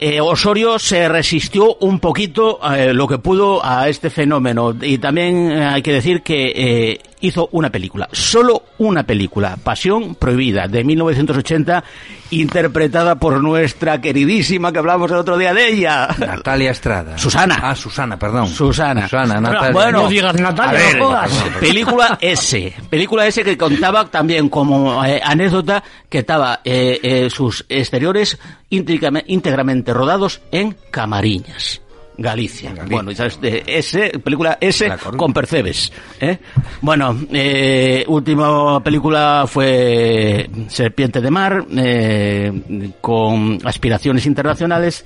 [0.04, 4.74] Eh, Osorio se resistió un poquito eh, lo que pudo a este fenómeno.
[4.82, 10.14] Y también eh, hay que decir que eh, hizo una película, solo una película, Pasión
[10.14, 11.82] Prohibida, de 1980,
[12.30, 17.18] interpretada por nuestra queridísima que hablamos el otro día de ella, Natalia Estrada.
[17.18, 17.58] Susana.
[17.62, 18.46] Ah, Susana, perdón.
[18.48, 19.02] Susana.
[19.02, 19.72] Susana, Natalia.
[19.72, 21.30] Bueno, no digas Natalia, a ver, no jodas.
[21.60, 27.64] película S, película S que contaba también como eh, anécdota que estaba eh, eh, sus
[27.68, 28.38] exteriores
[28.70, 31.81] íntegrame- íntegramente rodados en Camariñas.
[32.18, 32.70] Galicia.
[32.70, 32.94] Galicia.
[32.94, 35.92] Bueno, y sabes, de S, película S con Percebes.
[36.20, 36.38] ¿eh?
[36.80, 42.52] Bueno, eh, última película fue Serpiente de Mar, eh,
[43.00, 45.04] con aspiraciones internacionales.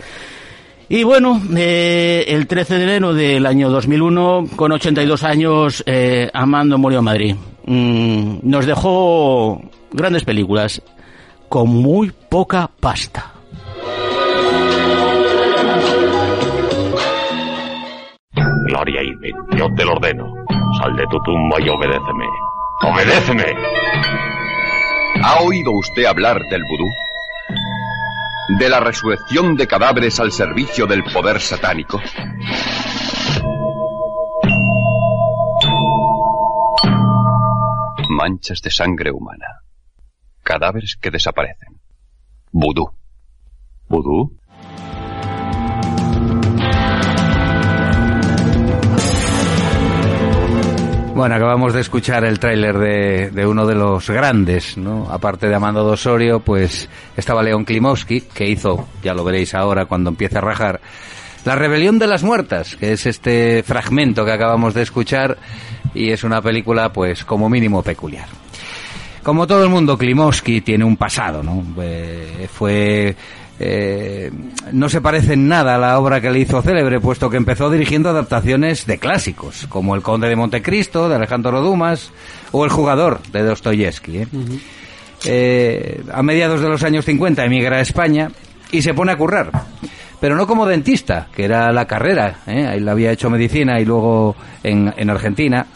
[0.89, 6.79] Y bueno, eh, el 13 de enero del año 2001, con 82 años, eh, Amando
[6.79, 7.37] murió en Madrid.
[7.67, 10.81] Mm, nos dejó grandes películas
[11.49, 13.33] con muy poca pasta.
[18.77, 19.01] Gloria
[19.57, 20.35] yo te lo ordeno.
[20.79, 22.27] Sal de tu tumba y obedéceme.
[22.83, 23.45] ¡Obedéceme!
[25.25, 26.85] ¿Ha oído usted hablar del vudú?
[28.59, 32.03] ¿De la resurrección de cadáveres al servicio del poder satánico?
[38.11, 39.63] Manchas de sangre humana.
[40.43, 41.81] Cadáveres que desaparecen.
[42.53, 42.91] Vudú.
[43.89, 44.37] ¿Vudú?
[51.17, 55.09] Bueno, acabamos de escuchar el tráiler de, de uno de los grandes, ¿no?
[55.11, 59.87] Aparte de Amando de Osorio, pues estaba León Klimowski, que hizo, ya lo veréis ahora
[59.87, 60.79] cuando empiece a rajar,
[61.47, 65.39] La Rebelión de las Muertas, que es este fragmento que acabamos de escuchar,
[65.95, 68.29] y es una película, pues, como mínimo peculiar.
[69.23, 71.65] Como todo el mundo, Klimowski tiene un pasado, ¿no?
[71.81, 73.17] Eh, fue...
[73.59, 74.31] eh,
[74.73, 77.71] no se parece en nada a la obra que le hizo célebre, puesto que empezó
[77.71, 82.11] dirigiendo adaptaciones de clásicos, como El Conde de Montecristo, de Alejandro Dumas,
[82.53, 84.19] o El Jugador, de Dostoyevsky.
[84.19, 84.29] ¿eh?
[85.25, 88.31] Eh, a mediados de los años 50 emigra a España
[88.71, 89.51] y se pone a currar.
[90.21, 92.41] Pero no como dentista, que era la carrera.
[92.47, 92.73] ¿eh?
[92.75, 95.67] Él había hecho medicina y luego en, en Argentina.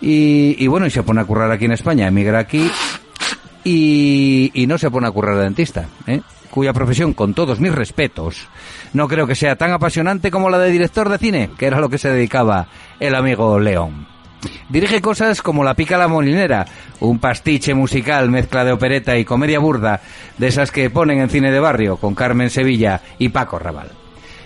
[0.00, 2.70] Y, y bueno, y se pone a currar aquí en España, emigra aquí
[3.64, 6.20] y, y no se pone a currar de dentista, ¿eh?
[6.50, 8.48] Cuya profesión, con todos mis respetos,
[8.92, 11.88] no creo que sea tan apasionante como la de director de cine, que era lo
[11.88, 12.68] que se dedicaba
[13.00, 14.06] el amigo León.
[14.68, 16.66] Dirige cosas como La pica la molinera,
[17.00, 20.00] un pastiche musical mezcla de opereta y comedia burda,
[20.36, 23.90] de esas que ponen en cine de barrio con Carmen Sevilla y Paco Raval.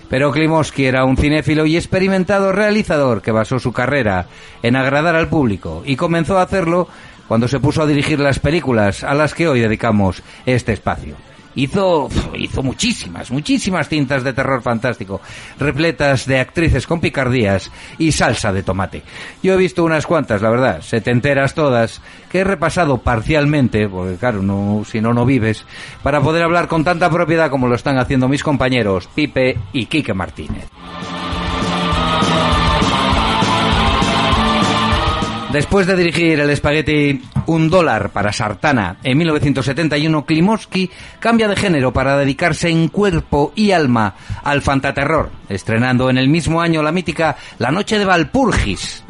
[0.08, 4.26] Pero Klimovsky era un cinéfilo y experimentado realizador que basó su carrera
[4.62, 6.88] en agradar al público y comenzó a hacerlo
[7.28, 11.16] cuando se puso a dirigir las películas a las que hoy dedicamos este espacio.
[11.54, 15.20] Hizo, hizo muchísimas, muchísimas cintas de terror fantástico,
[15.58, 19.02] repletas de actrices con picardías y salsa de tomate.
[19.42, 24.42] Yo he visto unas cuantas, la verdad, setenteras todas, que he repasado parcialmente, porque claro,
[24.42, 25.66] no, si no, no vives,
[26.02, 30.14] para poder hablar con tanta propiedad como lo están haciendo mis compañeros Pipe y Quique
[30.14, 30.68] Martínez.
[35.52, 41.92] Después de dirigir el espagueti Un dólar para Sartana en 1971, Klimovsky cambia de género
[41.92, 47.36] para dedicarse en cuerpo y alma al fantaterror, estrenando en el mismo año la mítica
[47.58, 49.04] La Noche de Valpurgis.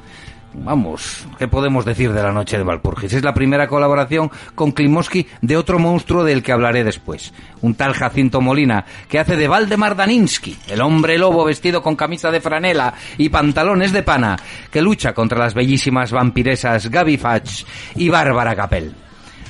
[0.54, 3.14] Vamos, ¿qué podemos decir de La Noche de Valpurgis?
[3.14, 7.94] Es la primera colaboración con Klimovsky de otro monstruo del que hablaré después, un tal
[7.94, 12.92] Jacinto Molina, que hace de Valdemar Daninsky, el hombre lobo vestido con camisa de franela
[13.16, 14.36] y pantalones de pana,
[14.72, 17.64] que lucha contra las bellísimas vampiresas Gaby Fach
[17.94, 18.94] y Bárbara Capel.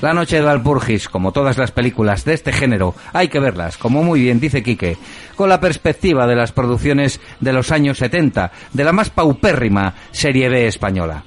[0.02, 4.02] La noche de Valpurgis, como todas las películas de este género, hay que verlas, como
[4.02, 4.98] muy bien dice Quique,
[5.36, 10.48] con la perspectiva de las producciones de los años 70, de la más paupérrima serie
[10.48, 11.22] B española.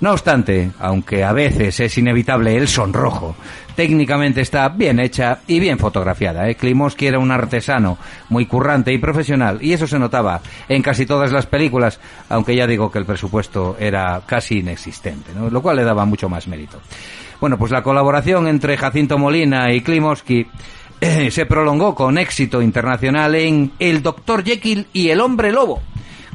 [0.00, 3.36] No obstante, aunque a veces es inevitable el sonrojo,
[3.76, 6.48] técnicamente está bien hecha y bien fotografiada.
[6.48, 6.54] ¿eh?
[6.54, 7.98] Klimovsky era un artesano
[8.30, 10.40] muy currante y profesional y eso se notaba
[10.70, 15.60] en casi todas las películas, aunque ya digo que el presupuesto era casi inexistente, lo
[15.60, 16.80] cual le daba mucho más mérito.
[17.38, 20.46] Bueno, pues la colaboración entre Jacinto Molina y Klimovsky
[21.02, 25.82] eh, se prolongó con éxito internacional en El Doctor Jekyll y El Hombre Lobo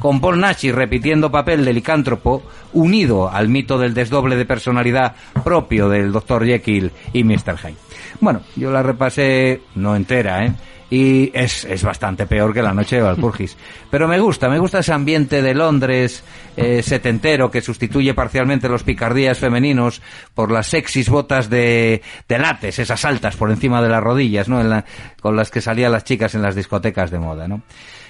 [0.05, 2.43] con Paul Nashi repitiendo papel de licántropo,
[2.73, 6.45] unido al mito del desdoble de personalidad propio del Dr.
[6.45, 7.57] Jekyll y Mr.
[7.57, 7.73] Hyde.
[8.19, 10.51] Bueno, yo la repasé no entera, ¿eh?
[10.91, 13.57] Y es, es bastante peor que la noche de Valpurgis.
[13.89, 16.23] Pero me gusta, me gusta ese ambiente de Londres
[16.55, 20.03] eh, setentero que sustituye parcialmente los picardías femeninos
[20.35, 24.61] por las sexys botas de, de látex, esas altas por encima de las rodillas, ¿no?
[24.61, 24.85] En la-
[25.19, 27.63] con las que salían las chicas en las discotecas de moda, ¿no?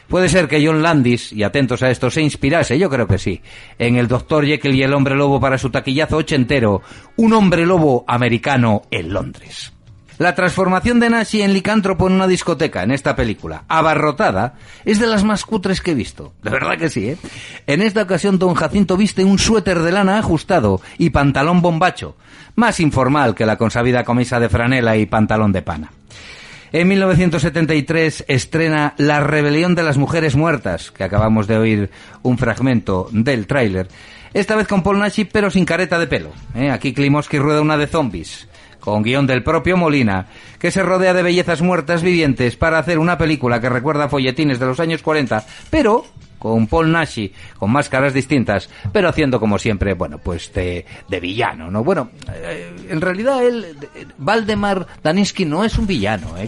[0.07, 3.41] Puede ser que John Landis, y atentos a esto, se inspirase, yo creo que sí,
[3.79, 4.45] en el Dr.
[4.45, 6.81] Jekyll y el Hombre Lobo para su taquillazo ochentero,
[7.17, 9.73] un hombre lobo americano en Londres.
[10.17, 14.53] La transformación de Nashi en licántropo en una discoteca en esta película, abarrotada,
[14.85, 16.33] es de las más cutres que he visto.
[16.41, 17.17] De verdad que sí, ¿eh?
[17.67, 22.15] En esta ocasión Don Jacinto viste un suéter de lana ajustado y pantalón bombacho,
[22.55, 25.91] más informal que la consabida camisa de franela y pantalón de pana.
[26.75, 31.89] En 1973 estrena La rebelión de las mujeres muertas, que acabamos de oír
[32.21, 33.87] un fragmento del tráiler.
[34.33, 36.33] Esta vez con Paul Nashi, pero sin careta de pelo.
[36.53, 36.71] ¿eh?
[36.71, 38.49] Aquí Klimovsky rueda una de zombies,
[38.85, 40.27] con guion del propio Molina,
[40.59, 44.67] que se rodea de bellezas muertas vivientes para hacer una película que recuerda folletines de
[44.67, 46.05] los años 40, pero
[46.37, 51.71] con Paul Nashi, con máscaras distintas, pero haciendo como siempre, bueno, pues de, de villano,
[51.71, 51.83] ¿no?
[51.83, 53.75] Bueno, eh, en realidad él,
[54.19, 56.47] Valdemar Daninsky no es un villano, ¿eh?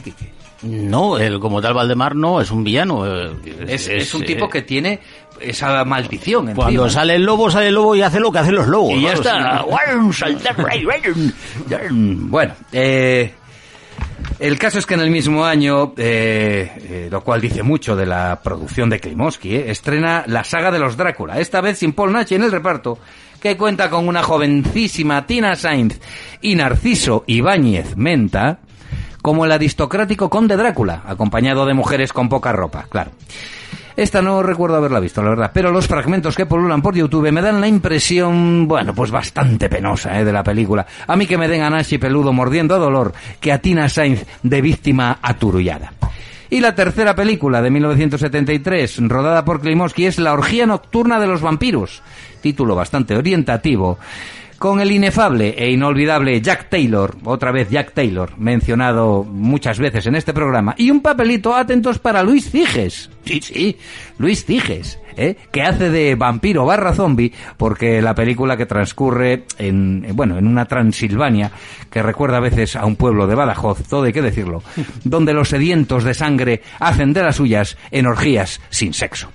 [0.89, 3.05] No, el como tal Valdemar no es un villano.
[3.05, 3.31] eh,
[3.67, 4.99] Es, es un tipo que tiene
[5.39, 6.45] esa maldición.
[6.55, 6.89] Cuando encima.
[6.89, 8.93] sale el lobo, sale el lobo y hace lo que hacen los lobos.
[8.93, 9.63] Y ya está.
[11.91, 13.33] Bueno, eh,
[14.39, 18.05] el caso es que en el mismo año, eh, eh, lo cual dice mucho de
[18.05, 22.13] la producción de Klimovsky, eh, estrena la saga de los Drácula, esta vez sin Paul
[22.13, 22.99] Nachi en el reparto,
[23.41, 25.99] que cuenta con una jovencísima Tina Sainz
[26.41, 28.59] y Narciso Ibáñez Menta,
[29.27, 33.11] como el aristocrático conde Drácula, acompañado de mujeres con poca ropa, claro.
[33.97, 37.41] Esta no recuerdo haberla visto, la verdad, pero los fragmentos que pululan por YouTube me
[37.41, 40.23] dan la impresión, bueno, pues bastante penosa, ¿eh?
[40.23, 40.87] de la película.
[41.05, 43.11] A mí que me den a Nashi peludo mordiendo a dolor
[43.41, 45.91] que a Tina Sainz de víctima aturullada.
[46.49, 51.41] Y la tercera película de 1973, rodada por Klimovsky, es La orgía nocturna de los
[51.41, 52.01] vampiros,
[52.39, 53.99] título bastante orientativo,
[54.57, 60.15] con el inefable e inolvidable Jack Taylor, otra vez Jack Taylor, mencionado muchas veces en
[60.15, 63.09] este programa, y un papelito atentos para Luis Ciges.
[63.25, 63.77] Sí, sí,
[64.17, 65.35] Luis Ciges, ¿eh?
[65.51, 70.47] que hace de vampiro barra zombie, porque la película que transcurre en, eh, bueno, en
[70.47, 71.51] una Transilvania,
[71.89, 74.63] que recuerda a veces a un pueblo de Badajoz, todo hay que decirlo,
[75.03, 79.29] donde los sedientos de sangre hacen de las suyas en orgías sin sexo.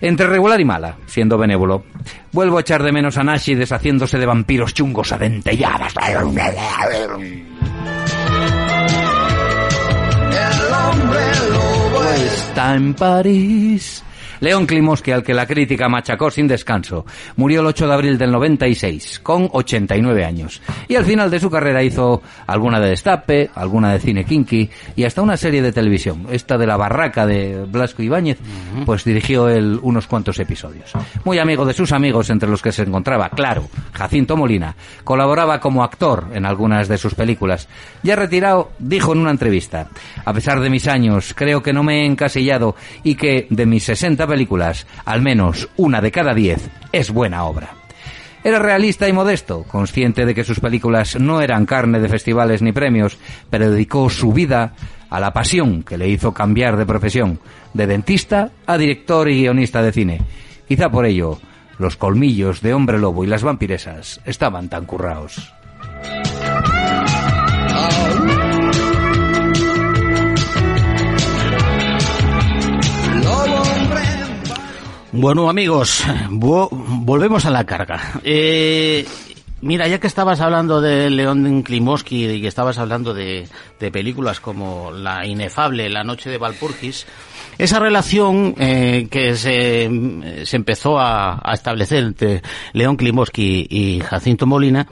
[0.00, 1.84] Entre regular y mala, siendo benévolo.
[2.32, 5.92] Vuelvo a echar de menos a Nashi deshaciéndose de vampiros chungos a dentelladas.
[12.24, 14.02] Está en París.
[14.40, 17.04] León Klimovsky, al que la crítica machacó sin descanso,
[17.36, 20.62] murió el 8 de abril del 96, con 89 años.
[20.88, 25.04] Y al final de su carrera hizo alguna de destape, alguna de cine kinky y
[25.04, 26.26] hasta una serie de televisión.
[26.30, 28.38] Esta de la barraca de Blasco Ibáñez,
[28.86, 30.92] pues dirigió él unos cuantos episodios.
[31.24, 34.74] Muy amigo de sus amigos, entre los que se encontraba, claro, Jacinto Molina.
[35.04, 37.68] Colaboraba como actor en algunas de sus películas.
[38.02, 39.88] Ya retirado, dijo en una entrevista,
[40.24, 43.84] a pesar de mis años, creo que no me he encasillado y que de mis
[43.84, 47.74] 60 películas, al menos una de cada 10 es buena obra.
[48.42, 52.72] Era realista y modesto, consciente de que sus películas no eran carne de festivales ni
[52.72, 53.18] premios,
[53.50, 54.72] pero dedicó su vida
[55.10, 57.38] a la pasión que le hizo cambiar de profesión,
[57.74, 60.20] de dentista a director y guionista de cine.
[60.66, 61.38] Quizá por ello,
[61.78, 65.52] los colmillos de Hombre Lobo y las vampiresas estaban tan curraos.
[75.12, 78.00] Bueno, amigos, vo- volvemos a la carga.
[78.22, 79.04] Eh,
[79.60, 83.48] mira, ya que estabas hablando de León Klimovsky y estabas hablando de,
[83.80, 87.06] de películas como La Inefable, La Noche de Valpurgis,
[87.58, 89.90] esa relación eh, que se,
[90.44, 92.42] se empezó a, a establecer entre
[92.72, 94.86] León Klimovsky y Jacinto Molina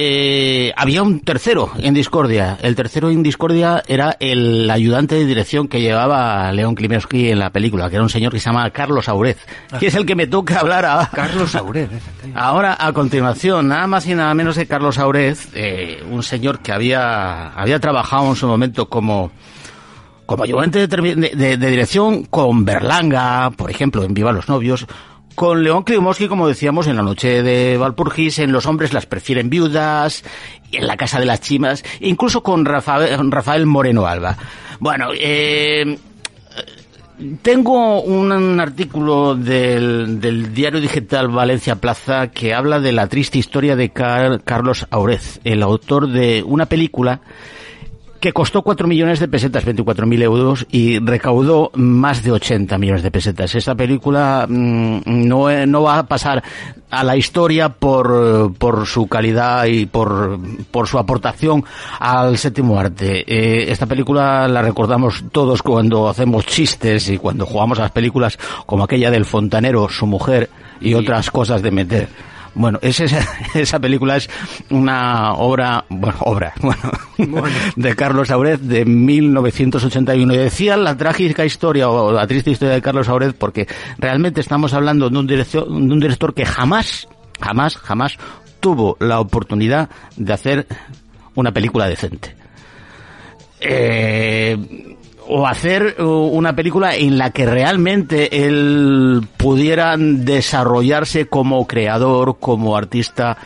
[0.00, 2.56] eh, había un tercero en Discordia.
[2.62, 7.50] El tercero en Discordia era el ayudante de dirección que llevaba León Klimovsky en la
[7.50, 9.38] película, que era un señor que se llama Carlos Aurez,
[9.80, 11.10] que es el que me toca hablar a...
[11.12, 11.90] Carlos Aurez.
[12.36, 16.70] Ahora, a continuación, nada más y nada menos que Carlos Aurez, eh, un señor que
[16.70, 19.32] había, había trabajado en su momento como
[20.26, 24.86] como ayudante de- de- de dirección con Berlanga, por ejemplo, en Viva los Novios,
[25.38, 29.48] con León Klimovsky, como decíamos, en La Noche de Valpurgis, en Los Hombres las prefieren
[29.48, 30.24] viudas,
[30.72, 34.36] en La Casa de las Chimas, incluso con Rafael, Rafael Moreno Alba.
[34.80, 35.96] Bueno, eh,
[37.40, 43.76] tengo un artículo del, del diario digital Valencia Plaza que habla de la triste historia
[43.76, 47.20] de Car- Carlos Aurez, el autor de una película
[48.20, 53.10] que costó 4 millones de pesetas, 24.000 euros, y recaudó más de 80 millones de
[53.10, 53.54] pesetas.
[53.54, 56.42] Esta película mm, no, eh, no va a pasar
[56.90, 60.38] a la historia por, por su calidad y por,
[60.70, 61.64] por su aportación
[61.98, 63.24] al séptimo arte.
[63.26, 68.38] Eh, esta película la recordamos todos cuando hacemos chistes y cuando jugamos a las películas
[68.66, 70.48] como aquella del fontanero, su mujer
[70.80, 72.08] y otras cosas de meter.
[72.58, 74.28] Bueno, es esa, esa película es
[74.70, 76.52] una obra, bueno, obra,
[77.16, 80.34] bueno, de Carlos Aurez de 1981.
[80.34, 84.74] Y decía la trágica historia o la triste historia de Carlos Aurez porque realmente estamos
[84.74, 87.06] hablando de un director, de un director que jamás,
[87.40, 88.18] jamás, jamás
[88.58, 90.66] tuvo la oportunidad de hacer
[91.36, 92.34] una película decente.
[93.60, 94.96] Eh,
[95.28, 102.76] o hacer uh, una película en la que realmente él pudiera desarrollarse como creador, como
[102.76, 103.36] artista.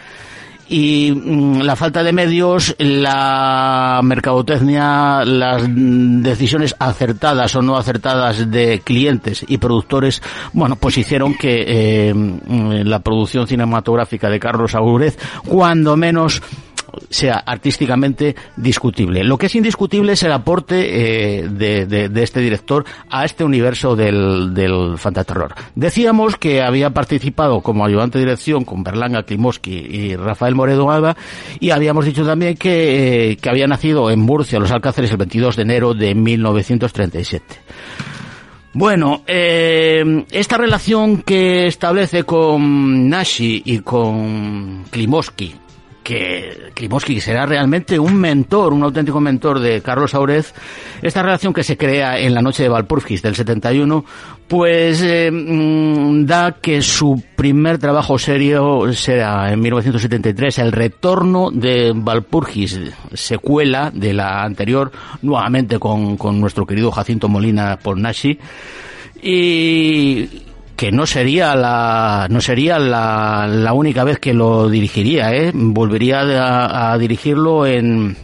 [0.68, 8.80] Y mm, la falta de medios, la mercadotecnia, las decisiones acertadas o no acertadas de
[8.83, 10.22] clientes y productores,
[10.53, 16.41] bueno, pues hicieron que eh, mm, la producción cinematográfica de Carlos Aurez, cuando menos,
[17.11, 19.24] sea artísticamente discutible.
[19.24, 23.97] Lo que es indiscutible es el aporte eh, de, de- este director a este universo
[23.97, 25.55] del, del fantaterror.
[25.74, 31.16] Decíamos que había participado como ayudante de dirección con Berlanga, Klimovsky y Rafael Moredo Alba
[31.61, 35.57] y habíamos dicho también que, eh, que había nacido en Murcia, Los Alcáceres, el 22
[35.57, 37.45] de enero de 1937.
[38.74, 45.55] Bueno, eh, esta relación que establece con Nashi y con Klimovsky,
[46.03, 50.53] que Klimovsky será realmente un mentor, un auténtico mentor de Carlos Aurez,
[51.00, 54.05] esta relación que se crea en la noche de Valpurgis del 71,
[54.48, 61.92] pues eh, mm, da que su primer trabajo serio será en 1973 el retorno de
[61.94, 62.80] Valpurgis,
[63.14, 64.92] secuela de la anterior,
[65.22, 68.38] nuevamente con, con nuestro querido Jacinto Molina por Nashi,
[69.22, 70.28] y
[70.83, 75.53] que no sería la no sería la, la única vez que lo dirigiría ¿eh?
[75.55, 78.16] volvería a, dirigirlo en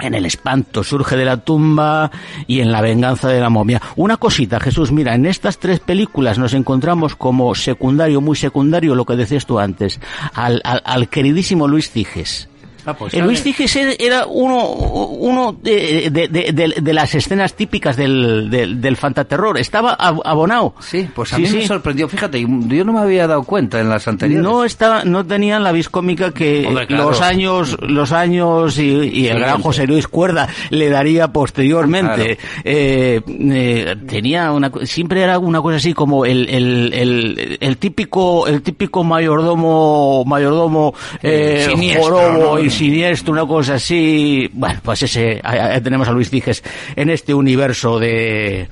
[0.00, 2.10] en el espanto surge de la tumba
[2.48, 3.80] y en la venganza de la momia.
[3.94, 9.04] Una cosita, Jesús, mira, en estas tres películas nos encontramos como secundario, muy secundario, lo
[9.04, 10.00] que decías tú antes,
[10.34, 12.48] al, al, al queridísimo Luis Ciges.
[12.84, 17.54] Ah, pues El sabe- Luis Ciges era uno, uno de, de, de- de- las escenas
[17.54, 19.58] típicas del, del, del fantaterror.
[19.58, 20.74] Estaba ab- abonado.
[20.80, 22.08] Sí, pues a Sí, mí me sorprendió.
[22.08, 24.42] Fíjate, yo no me había dado cuenta en las anteriores.
[24.42, 27.04] No estaba, no tenían la vis cómica que Hombre, claro.
[27.10, 29.62] los años, los años y, y el gran.
[29.62, 32.38] José Luis Cuerda le daría posteriormente.
[32.64, 38.46] Eh, eh, tenía una, siempre era una cosa así como el, el, el, el típico,
[38.46, 42.58] el típico mayordomo, mayordomo, eh, siniestro, jorobo ¿no?
[42.64, 44.50] y siniestro, una cosa así.
[44.52, 46.62] Bueno, pues ese, ahí tenemos a Luis Dijes
[46.96, 48.68] en este universo de,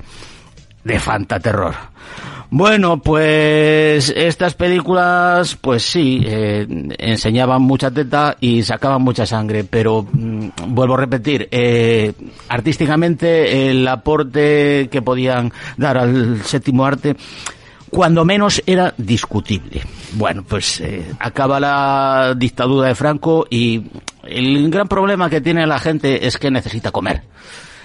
[0.83, 1.75] de fantaterror.
[2.53, 10.05] Bueno, pues estas películas, pues sí, eh, enseñaban mucha teta y sacaban mucha sangre, pero
[10.11, 12.11] mm, vuelvo a repetir, eh,
[12.49, 17.15] artísticamente el aporte que podían dar al séptimo arte,
[17.89, 19.83] cuando menos era discutible.
[20.13, 23.83] Bueno, pues eh, acaba la dictadura de Franco y
[24.23, 27.23] el gran problema que tiene la gente es que necesita comer.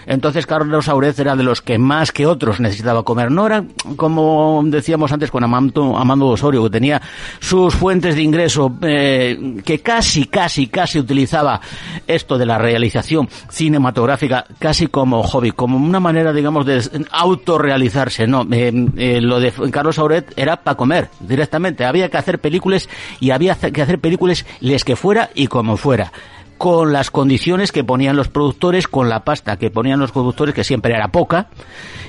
[0.07, 3.30] Entonces Carlos Aurez era de los que más que otros necesitaba comer.
[3.30, 3.64] No era
[3.96, 7.02] como decíamos antes con Amando, Amando Osorio, que tenía
[7.40, 11.61] sus fuentes de ingreso, eh, que casi, casi, casi utilizaba
[12.07, 18.26] esto de la realización cinematográfica casi como hobby, como una manera, digamos, de autorrealizarse.
[18.26, 21.84] No, eh, eh, lo de Carlos Aurez era para comer directamente.
[21.84, 22.88] Había que hacer películas
[23.20, 26.12] y había que hacer películas les que fuera y como fuera
[26.59, 30.64] con las condiciones que ponían los productores, con la pasta que ponían los productores, que
[30.64, 31.48] siempre era poca,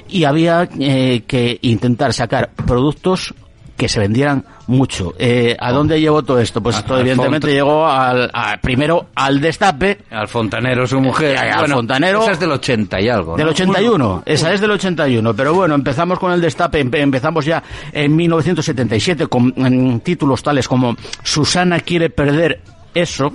[0.08, 3.34] y había eh, que intentar sacar productos
[3.76, 5.14] que se vendieran mucho.
[5.20, 6.62] Eh, ¿A dónde llevó todo esto?
[6.64, 11.36] Pues esto evidentemente llegó al, a- primero al destape Al fontanero, su mujer.
[11.36, 13.38] Eh, al fontanero- Esa es del 80 y algo.
[13.38, 13.52] del ¿no?
[13.52, 14.24] 81.
[14.26, 15.34] Esa es del 81.
[15.36, 16.84] Pero bueno, empezamos con el destape.
[16.84, 19.54] empe- Empezamos ya en 1977 con
[20.00, 22.62] títulos tales como Susana quiere perder
[22.96, 23.32] eso.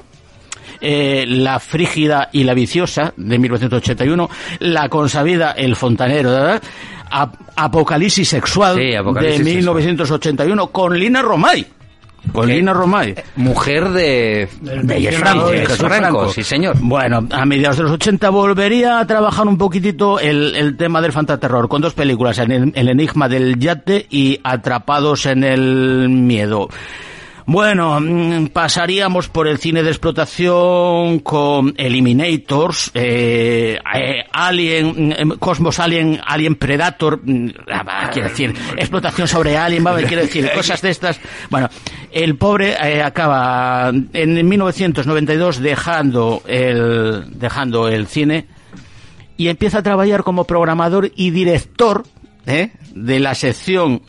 [0.82, 4.28] Eh, la frígida y la viciosa de 1981,
[4.58, 6.62] la consabida El Fontanero, ¿verdad?
[7.10, 9.76] Ap- Apocalipsis sexual Sí, Apocalipsis de sexual.
[9.76, 11.66] 1981 con Lina Romay.
[12.32, 12.54] Con ¿Qué?
[12.54, 13.16] Lina Romay.
[13.34, 14.48] Mujer de...
[15.18, 16.28] Franco, de Jesús Jesús Franco, Franco.
[16.28, 16.76] sí señor.
[16.80, 21.10] Bueno, a mediados de los 80 volvería a trabajar un poquitito el, el tema del
[21.12, 26.68] fantaterror con dos películas, en el, El enigma del yate y Atrapados en el miedo.
[27.46, 35.80] Bueno, mm, pasaríamos por el cine de explotación con Eliminators, eh, eh, Alien, mm, Cosmos
[35.80, 40.80] Alien, Alien Predator, mm, ah, va, quiere decir, explotación sobre Alien, va, quiere decir, cosas
[40.82, 41.20] de estas.
[41.50, 41.68] Bueno,
[42.12, 48.46] el pobre eh, acaba en 1992 dejando el, dejando el cine
[49.36, 52.04] y empieza a trabajar como programador y director
[52.46, 52.72] ¿eh?
[52.94, 54.02] de la sección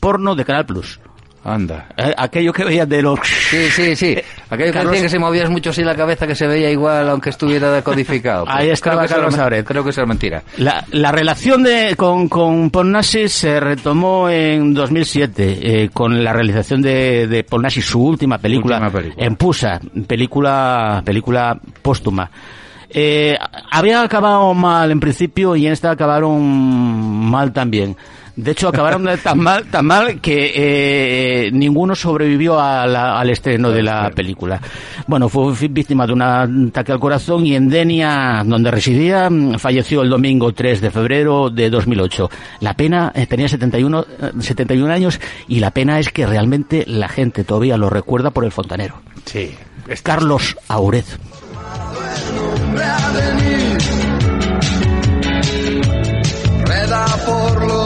[0.00, 1.00] porno de Canal Plus.
[1.46, 1.86] Anda.
[1.96, 3.18] Eh, aquello que veías de los...
[3.50, 4.16] Sí, sí, sí.
[4.50, 7.08] Aquello que Carlos- decía que se movías mucho así la cabeza que se veía igual
[7.08, 8.44] aunque estuviera decodificado.
[8.48, 9.64] Ahí estaba creo que Carlos.
[9.66, 10.42] Creo que eso era mentira.
[10.58, 16.32] La, la relación de, con, con Paul Nassif se retomó en 2007 eh, con la
[16.32, 19.26] realización de, de Paul Nassif, su última película, Última película.
[19.26, 22.30] en Pusa, película, película póstuma.
[22.88, 23.36] Eh,
[23.70, 26.40] había acabado mal en principio y en esta acabaron
[27.30, 27.96] mal también.
[28.36, 33.30] De hecho, acabaron de- tan mal, tan mal que eh, ninguno sobrevivió a la- al
[33.30, 34.60] estreno de la película.
[35.06, 40.10] Bueno, fue víctima de un ataque al corazón y en Denia, donde residía, falleció el
[40.10, 42.28] domingo 3 de febrero de 2008.
[42.60, 45.18] La pena, eh, tenía 71, eh, 71 años
[45.48, 49.00] y la pena es que realmente la gente todavía lo recuerda por el fontanero.
[49.24, 49.54] Sí.
[49.88, 51.18] Es Carlos Aurez.
[56.64, 57.85] Reda por los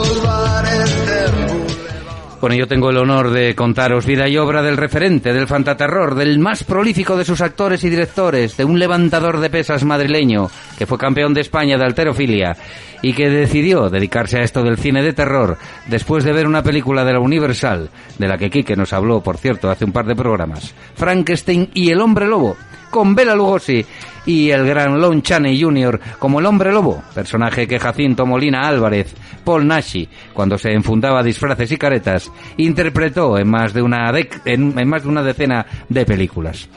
[2.41, 6.39] Bueno, yo tengo el honor de contaros vida y obra del referente, del fantaterror, del
[6.39, 10.97] más prolífico de sus actores y directores, de un levantador de pesas madrileño que fue
[10.97, 12.57] campeón de España de alterofilia
[13.03, 17.05] y que decidió dedicarse a esto del cine de terror después de ver una película
[17.05, 20.15] de la Universal, de la que Quique nos habló, por cierto, hace un par de
[20.15, 22.57] programas, Frankenstein y el hombre lobo,
[22.91, 23.83] con Bela Lugosi
[24.25, 25.99] y el gran Lon Chaney Jr.
[26.19, 31.71] como el hombre lobo, personaje que Jacinto Molina Álvarez, Paul Nashi, cuando se enfundaba disfraces
[31.71, 34.11] y caretas, interpretó en más de una,
[34.45, 36.69] en, en más de una decena de películas.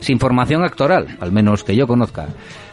[0.00, 2.28] Sin formación actoral, al menos que yo conozca.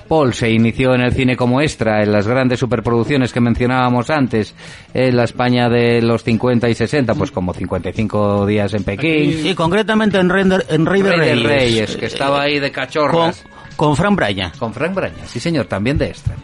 [0.08, 4.54] Paul se inició en el cine como extra en las grandes superproducciones que mencionábamos antes,
[4.94, 9.54] en la España de los 50 y 60, pues como 55 días en Pekín, Y
[9.56, 11.48] concretamente en, Render- en Rey de Rey de Reyes.
[11.48, 13.44] Reyes, que estaba ahí de con, cachorras.
[13.76, 14.52] con Fran Braya.
[14.58, 16.36] Con Frank Braña, sí señor, también de extra.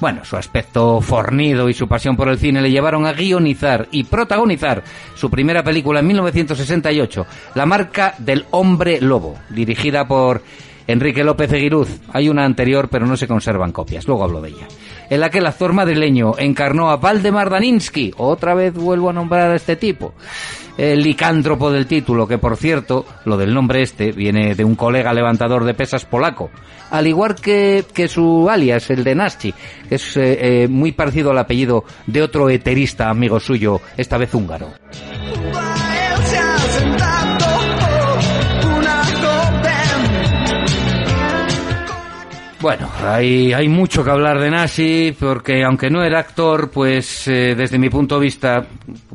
[0.00, 4.04] Bueno, su aspecto fornido y su pasión por el cine le llevaron a guionizar y
[4.04, 4.82] protagonizar
[5.14, 10.42] su primera película en 1968, La marca del hombre lobo, dirigida por
[10.90, 11.88] Enrique López Eguiruz.
[12.12, 14.66] Hay una anterior, pero no se conservan copias, luego hablo de ella.
[15.08, 19.50] En la que el actor madrileño encarnó a Valdemar Daninsky, otra vez vuelvo a nombrar
[19.50, 20.14] a este tipo,
[20.78, 25.12] el licántropo del título, que por cierto, lo del nombre este viene de un colega
[25.12, 26.50] levantador de pesas polaco,
[26.90, 29.54] al igual que, que su alias, el de Naschi,
[29.88, 34.34] que es eh, eh, muy parecido al apellido de otro eterista amigo suyo, esta vez
[34.34, 34.68] húngaro.
[42.60, 47.54] Bueno, hay, hay mucho que hablar de Nashi, porque aunque no era actor, pues eh,
[47.56, 48.66] desde mi punto de vista,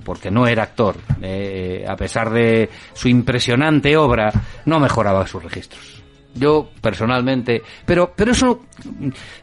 [0.04, 4.32] porque no era actor, eh, a pesar de su impresionante obra,
[4.66, 5.95] no mejoraba sus registros.
[6.36, 8.66] Yo, personalmente, pero, pero eso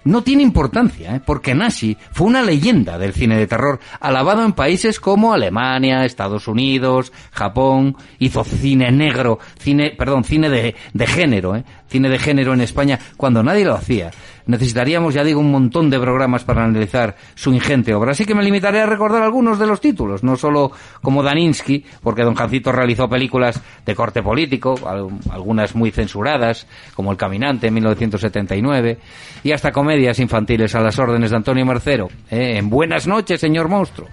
[0.05, 1.23] no tiene importancia, ¿eh?
[1.25, 6.49] porque Nashi fue una leyenda del cine de terror, alabado en países como Alemania, Estados
[6.49, 11.65] Unidos, Japón, hizo cine negro, cine, perdón, cine de, de género, ¿eh?
[11.89, 14.11] cine de género en España, cuando nadie lo hacía.
[14.47, 18.43] Necesitaríamos, ya digo, un montón de programas para analizar su ingente obra, así que me
[18.43, 23.09] limitaré a recordar algunos de los títulos, no solo como Daninsky, porque Don Jancito realizó
[23.09, 28.99] películas de corte político, al- algunas muy censuradas, como El Caminante en 1979,
[29.45, 32.55] y hasta comedias infantiles a las órdenes de Antonio Mercero, ¿eh?
[32.59, 34.09] en Buenas noches, señor monstruo.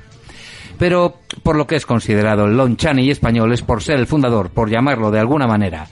[0.78, 4.50] Pero por lo que es considerado el Lon Chaney español es por ser el fundador,
[4.50, 5.88] por llamarlo de alguna manera,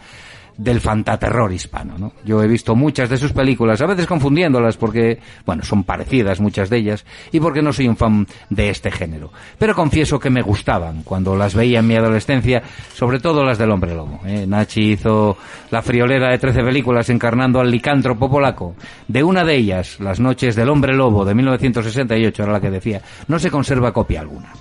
[0.57, 1.97] del fantaterror hispano.
[1.97, 2.13] ¿no?
[2.25, 6.69] Yo he visto muchas de sus películas, a veces confundiéndolas porque, bueno, son parecidas muchas
[6.69, 9.31] de ellas y porque no soy un fan de este género.
[9.57, 13.71] Pero confieso que me gustaban cuando las veía en mi adolescencia, sobre todo las del
[13.71, 14.19] hombre lobo.
[14.25, 14.45] ¿eh?
[14.47, 15.37] Nachi hizo
[15.71, 18.75] la friolera de 13 películas encarnando al licántropo polaco.
[19.07, 23.01] De una de ellas, Las noches del hombre lobo de 1968, era la que decía,
[23.27, 24.51] no se conserva copia alguna.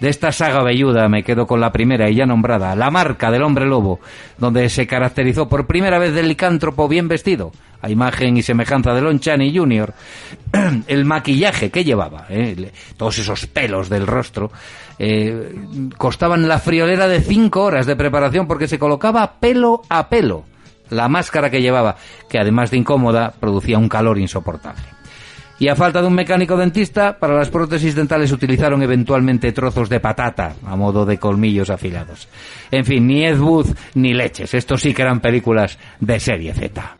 [0.00, 3.42] De esta saga velluda me quedo con la primera y ya nombrada, La marca del
[3.42, 4.00] hombre lobo,
[4.36, 9.00] donde se caracterizó por primera vez del licántropo bien vestido, a imagen y semejanza de
[9.00, 9.94] Lon Chaney Jr.,
[10.86, 12.72] el maquillaje que llevaba, ¿eh?
[12.98, 14.50] todos esos pelos del rostro,
[14.98, 15.54] eh,
[15.96, 20.44] costaban la friolera de cinco horas de preparación porque se colocaba pelo a pelo
[20.90, 21.96] la máscara que llevaba,
[22.28, 24.95] que además de incómoda, producía un calor insoportable.
[25.58, 30.00] Y a falta de un mecánico dentista, para las prótesis dentales utilizaron eventualmente trozos de
[30.00, 32.28] patata a modo de colmillos afilados.
[32.70, 34.52] En fin, ni Ed Wood ni leches.
[34.52, 36.96] Estos sí que eran películas de serie Z.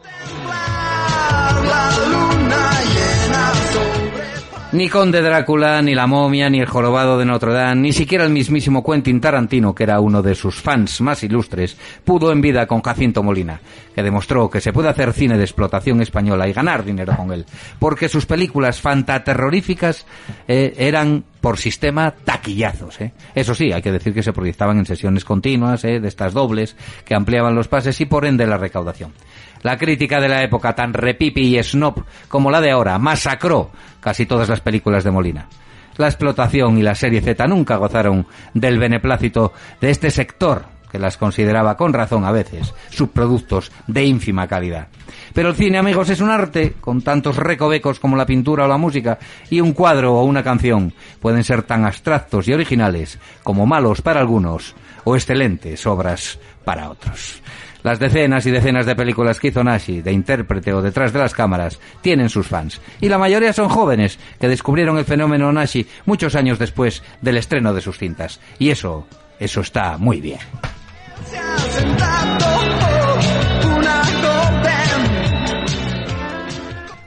[4.73, 8.31] Ni Conde Drácula, ni La momia, ni El jorobado de Notre Dame, ni siquiera el
[8.31, 12.83] mismísimo Quentin Tarantino, que era uno de sus fans más ilustres, pudo en vida con
[12.83, 13.61] Jacinto Molina,
[13.97, 17.47] que demostró que se puede hacer cine de explotación española y ganar dinero con él,
[17.79, 20.05] porque sus películas fantaterroríficas
[20.47, 23.01] eh, eran por sistema taquillazos.
[23.01, 23.13] ¿eh?
[23.35, 25.99] Eso sí, hay que decir que se proyectaban en sesiones continuas, ¿eh?
[25.99, 26.77] de estas dobles,
[27.07, 29.15] que ampliaban los pases y por ende la recaudación.
[29.63, 33.71] La crítica de la época tan repipi y snob como la de ahora masacró
[34.01, 35.49] casi todas las películas de Molina.
[35.97, 41.17] La explotación y la serie Z nunca gozaron del beneplácito de este sector que las
[41.17, 44.89] consideraba con razón a veces subproductos de ínfima calidad.
[45.35, 48.79] Pero el cine, amigos, es un arte con tantos recovecos como la pintura o la
[48.79, 49.19] música,
[49.51, 54.21] y un cuadro o una canción pueden ser tan abstractos y originales como malos para
[54.21, 54.75] algunos
[55.05, 57.43] o excelentes obras para otros.
[57.83, 61.35] Las decenas y decenas de películas que hizo Nashi, de intérprete o detrás de las
[61.35, 62.81] cámaras, tienen sus fans.
[63.01, 67.73] Y la mayoría son jóvenes que descubrieron el fenómeno Nashi muchos años después del estreno
[67.73, 68.41] de sus cintas.
[68.59, 69.07] Y eso,
[69.39, 70.41] eso está muy bien.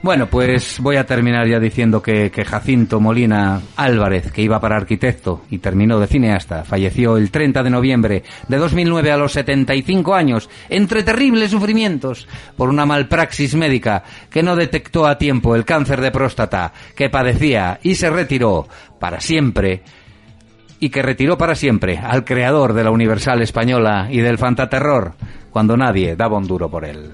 [0.02, 5.42] Bueno, pues voy a terminar ya diciendo que, Jacinto Molina Álvarez, que iba para arquitecto
[5.50, 10.48] y terminó de cineasta, falleció el 30 de noviembre de 2009 a los 75 años,
[10.70, 16.10] entre terribles sufrimientos, por una malpraxis médica que no detectó a tiempo el cáncer de
[16.10, 18.66] próstata que padecía y se retiró
[18.98, 19.82] para siempre
[20.80, 25.12] y que retiró para siempre al creador de la Universal Española y del Fantaterror,
[25.50, 27.12] cuando nadie daba un duro por él.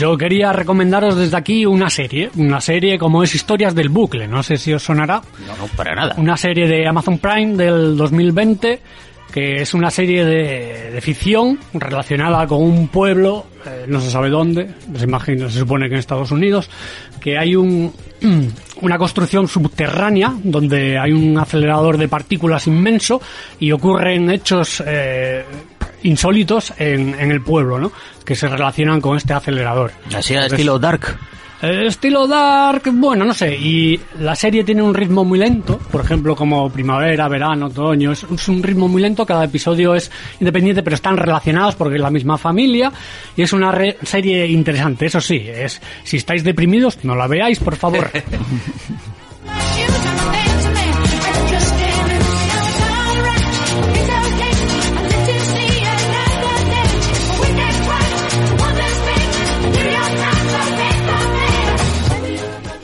[0.00, 4.42] Yo quería recomendaros desde aquí una serie, una serie como es Historias del Bucle, no
[4.42, 6.14] sé si os sonará, No, no, para nada.
[6.16, 8.80] una serie de Amazon Prime del 2020
[9.30, 14.28] que es una serie de, de ficción relacionada con un pueblo, eh, no se sabe
[14.28, 16.68] dónde, se imagina, se supone que en Estados Unidos,
[17.20, 17.92] que hay un,
[18.82, 23.22] una construcción subterránea donde hay un acelerador de partículas inmenso
[23.60, 25.44] y ocurren hechos eh,
[26.02, 27.92] insólitos en, en el pueblo, ¿no?
[28.24, 29.92] Que se relacionan con este acelerador.
[30.14, 31.18] Así al estilo Dark.
[31.62, 36.00] eh, estilo dark, bueno, no sé, y la serie tiene un ritmo muy lento, por
[36.02, 40.82] ejemplo, como primavera, verano, otoño, es, es un ritmo muy lento, cada episodio es independiente,
[40.82, 42.90] pero están relacionados porque es la misma familia,
[43.36, 47.58] y es una re- serie interesante, eso sí, es si estáis deprimidos, no la veáis,
[47.58, 48.10] por favor.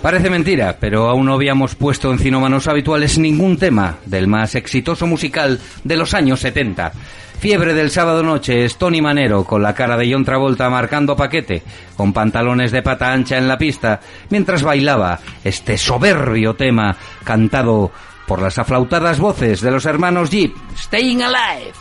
[0.07, 5.04] Parece mentira, pero aún no habíamos puesto en Cinómanos Habituales ningún tema del más exitoso
[5.04, 6.92] musical de los años 70.
[7.40, 11.64] Fiebre del sábado noche es Tony Manero con la cara de John Travolta marcando paquete,
[11.96, 13.98] con pantalones de pata ancha en la pista,
[14.30, 17.90] mientras bailaba este soberbio tema cantado
[18.28, 21.72] por las aflautadas voces de los hermanos Jeep, Staying Alive.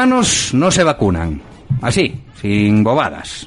[0.00, 1.42] Los rumanos no se vacunan.
[1.82, 3.46] Así, sin bobadas.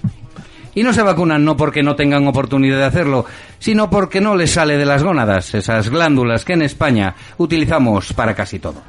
[0.75, 3.25] Y no se vacunan no porque no tengan oportunidad de hacerlo,
[3.57, 8.35] sino porque no les sale de las gónadas, esas glándulas que en España utilizamos para
[8.35, 8.83] casi todo.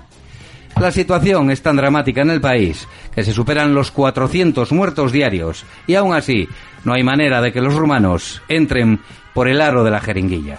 [0.79, 5.65] La situación es tan dramática en el país que se superan los 400 muertos diarios
[5.87, 6.47] y aún así
[6.85, 9.01] no hay manera de que los rumanos entren
[9.33, 10.59] por el aro de la jeringuilla.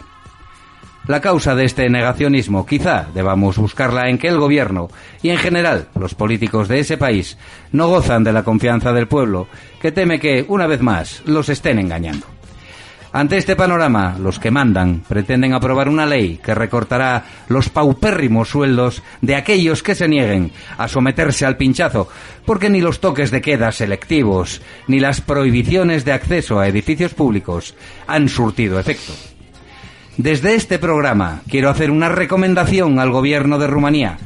[1.08, 4.90] La causa de este negacionismo quizá debamos buscarla en que el gobierno
[5.22, 7.38] y en general los políticos de ese país
[7.72, 9.48] no gozan de la confianza del pueblo,
[9.80, 12.26] que teme que, una vez más, los estén engañando.
[13.14, 19.04] Ante este panorama, los que mandan pretenden aprobar una ley que recortará los paupérrimos sueldos
[19.22, 22.10] de aquellos que se nieguen a someterse al pinchazo,
[22.46, 27.76] porque ni los toques de queda selectivos ni las prohibiciones de acceso a edificios públicos
[28.08, 29.14] han surtido efecto.
[30.18, 34.18] Desde este programa quiero hacer una recomendación al gobierno de Rumanía.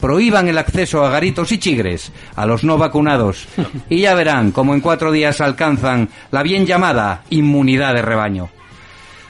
[0.00, 3.48] Prohíban el acceso a garitos y chigres a los no vacunados
[3.90, 8.50] y ya verán cómo en cuatro días alcanzan la bien llamada inmunidad de rebaño.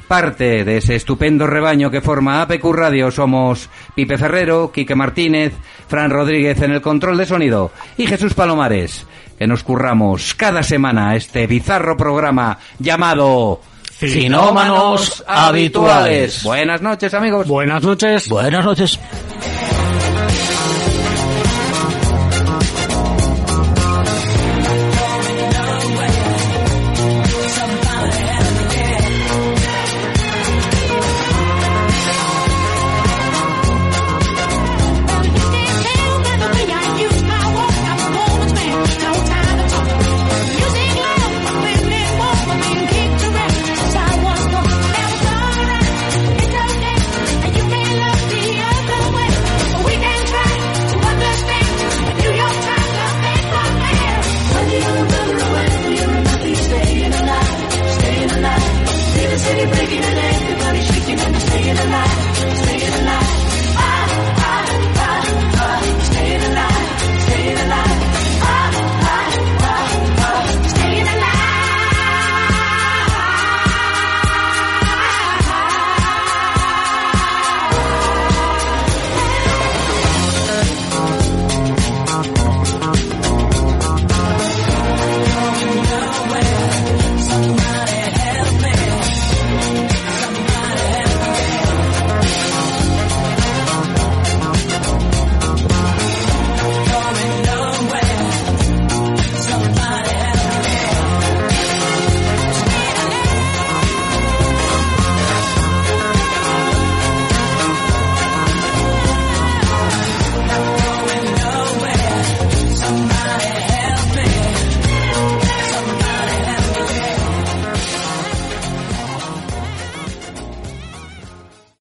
[0.07, 5.55] Parte de ese estupendo rebaño que forma APQ Radio somos Pipe Ferrero, Quique Martínez,
[5.89, 9.07] Fran Rodríguez en el control de sonido y Jesús Palomares,
[9.39, 13.61] que nos curramos cada semana este bizarro programa llamado
[14.01, 16.43] Cinómanos habituales.
[16.43, 17.47] Buenas noches amigos.
[17.47, 18.29] Buenas noches.
[18.29, 18.99] Buenas noches.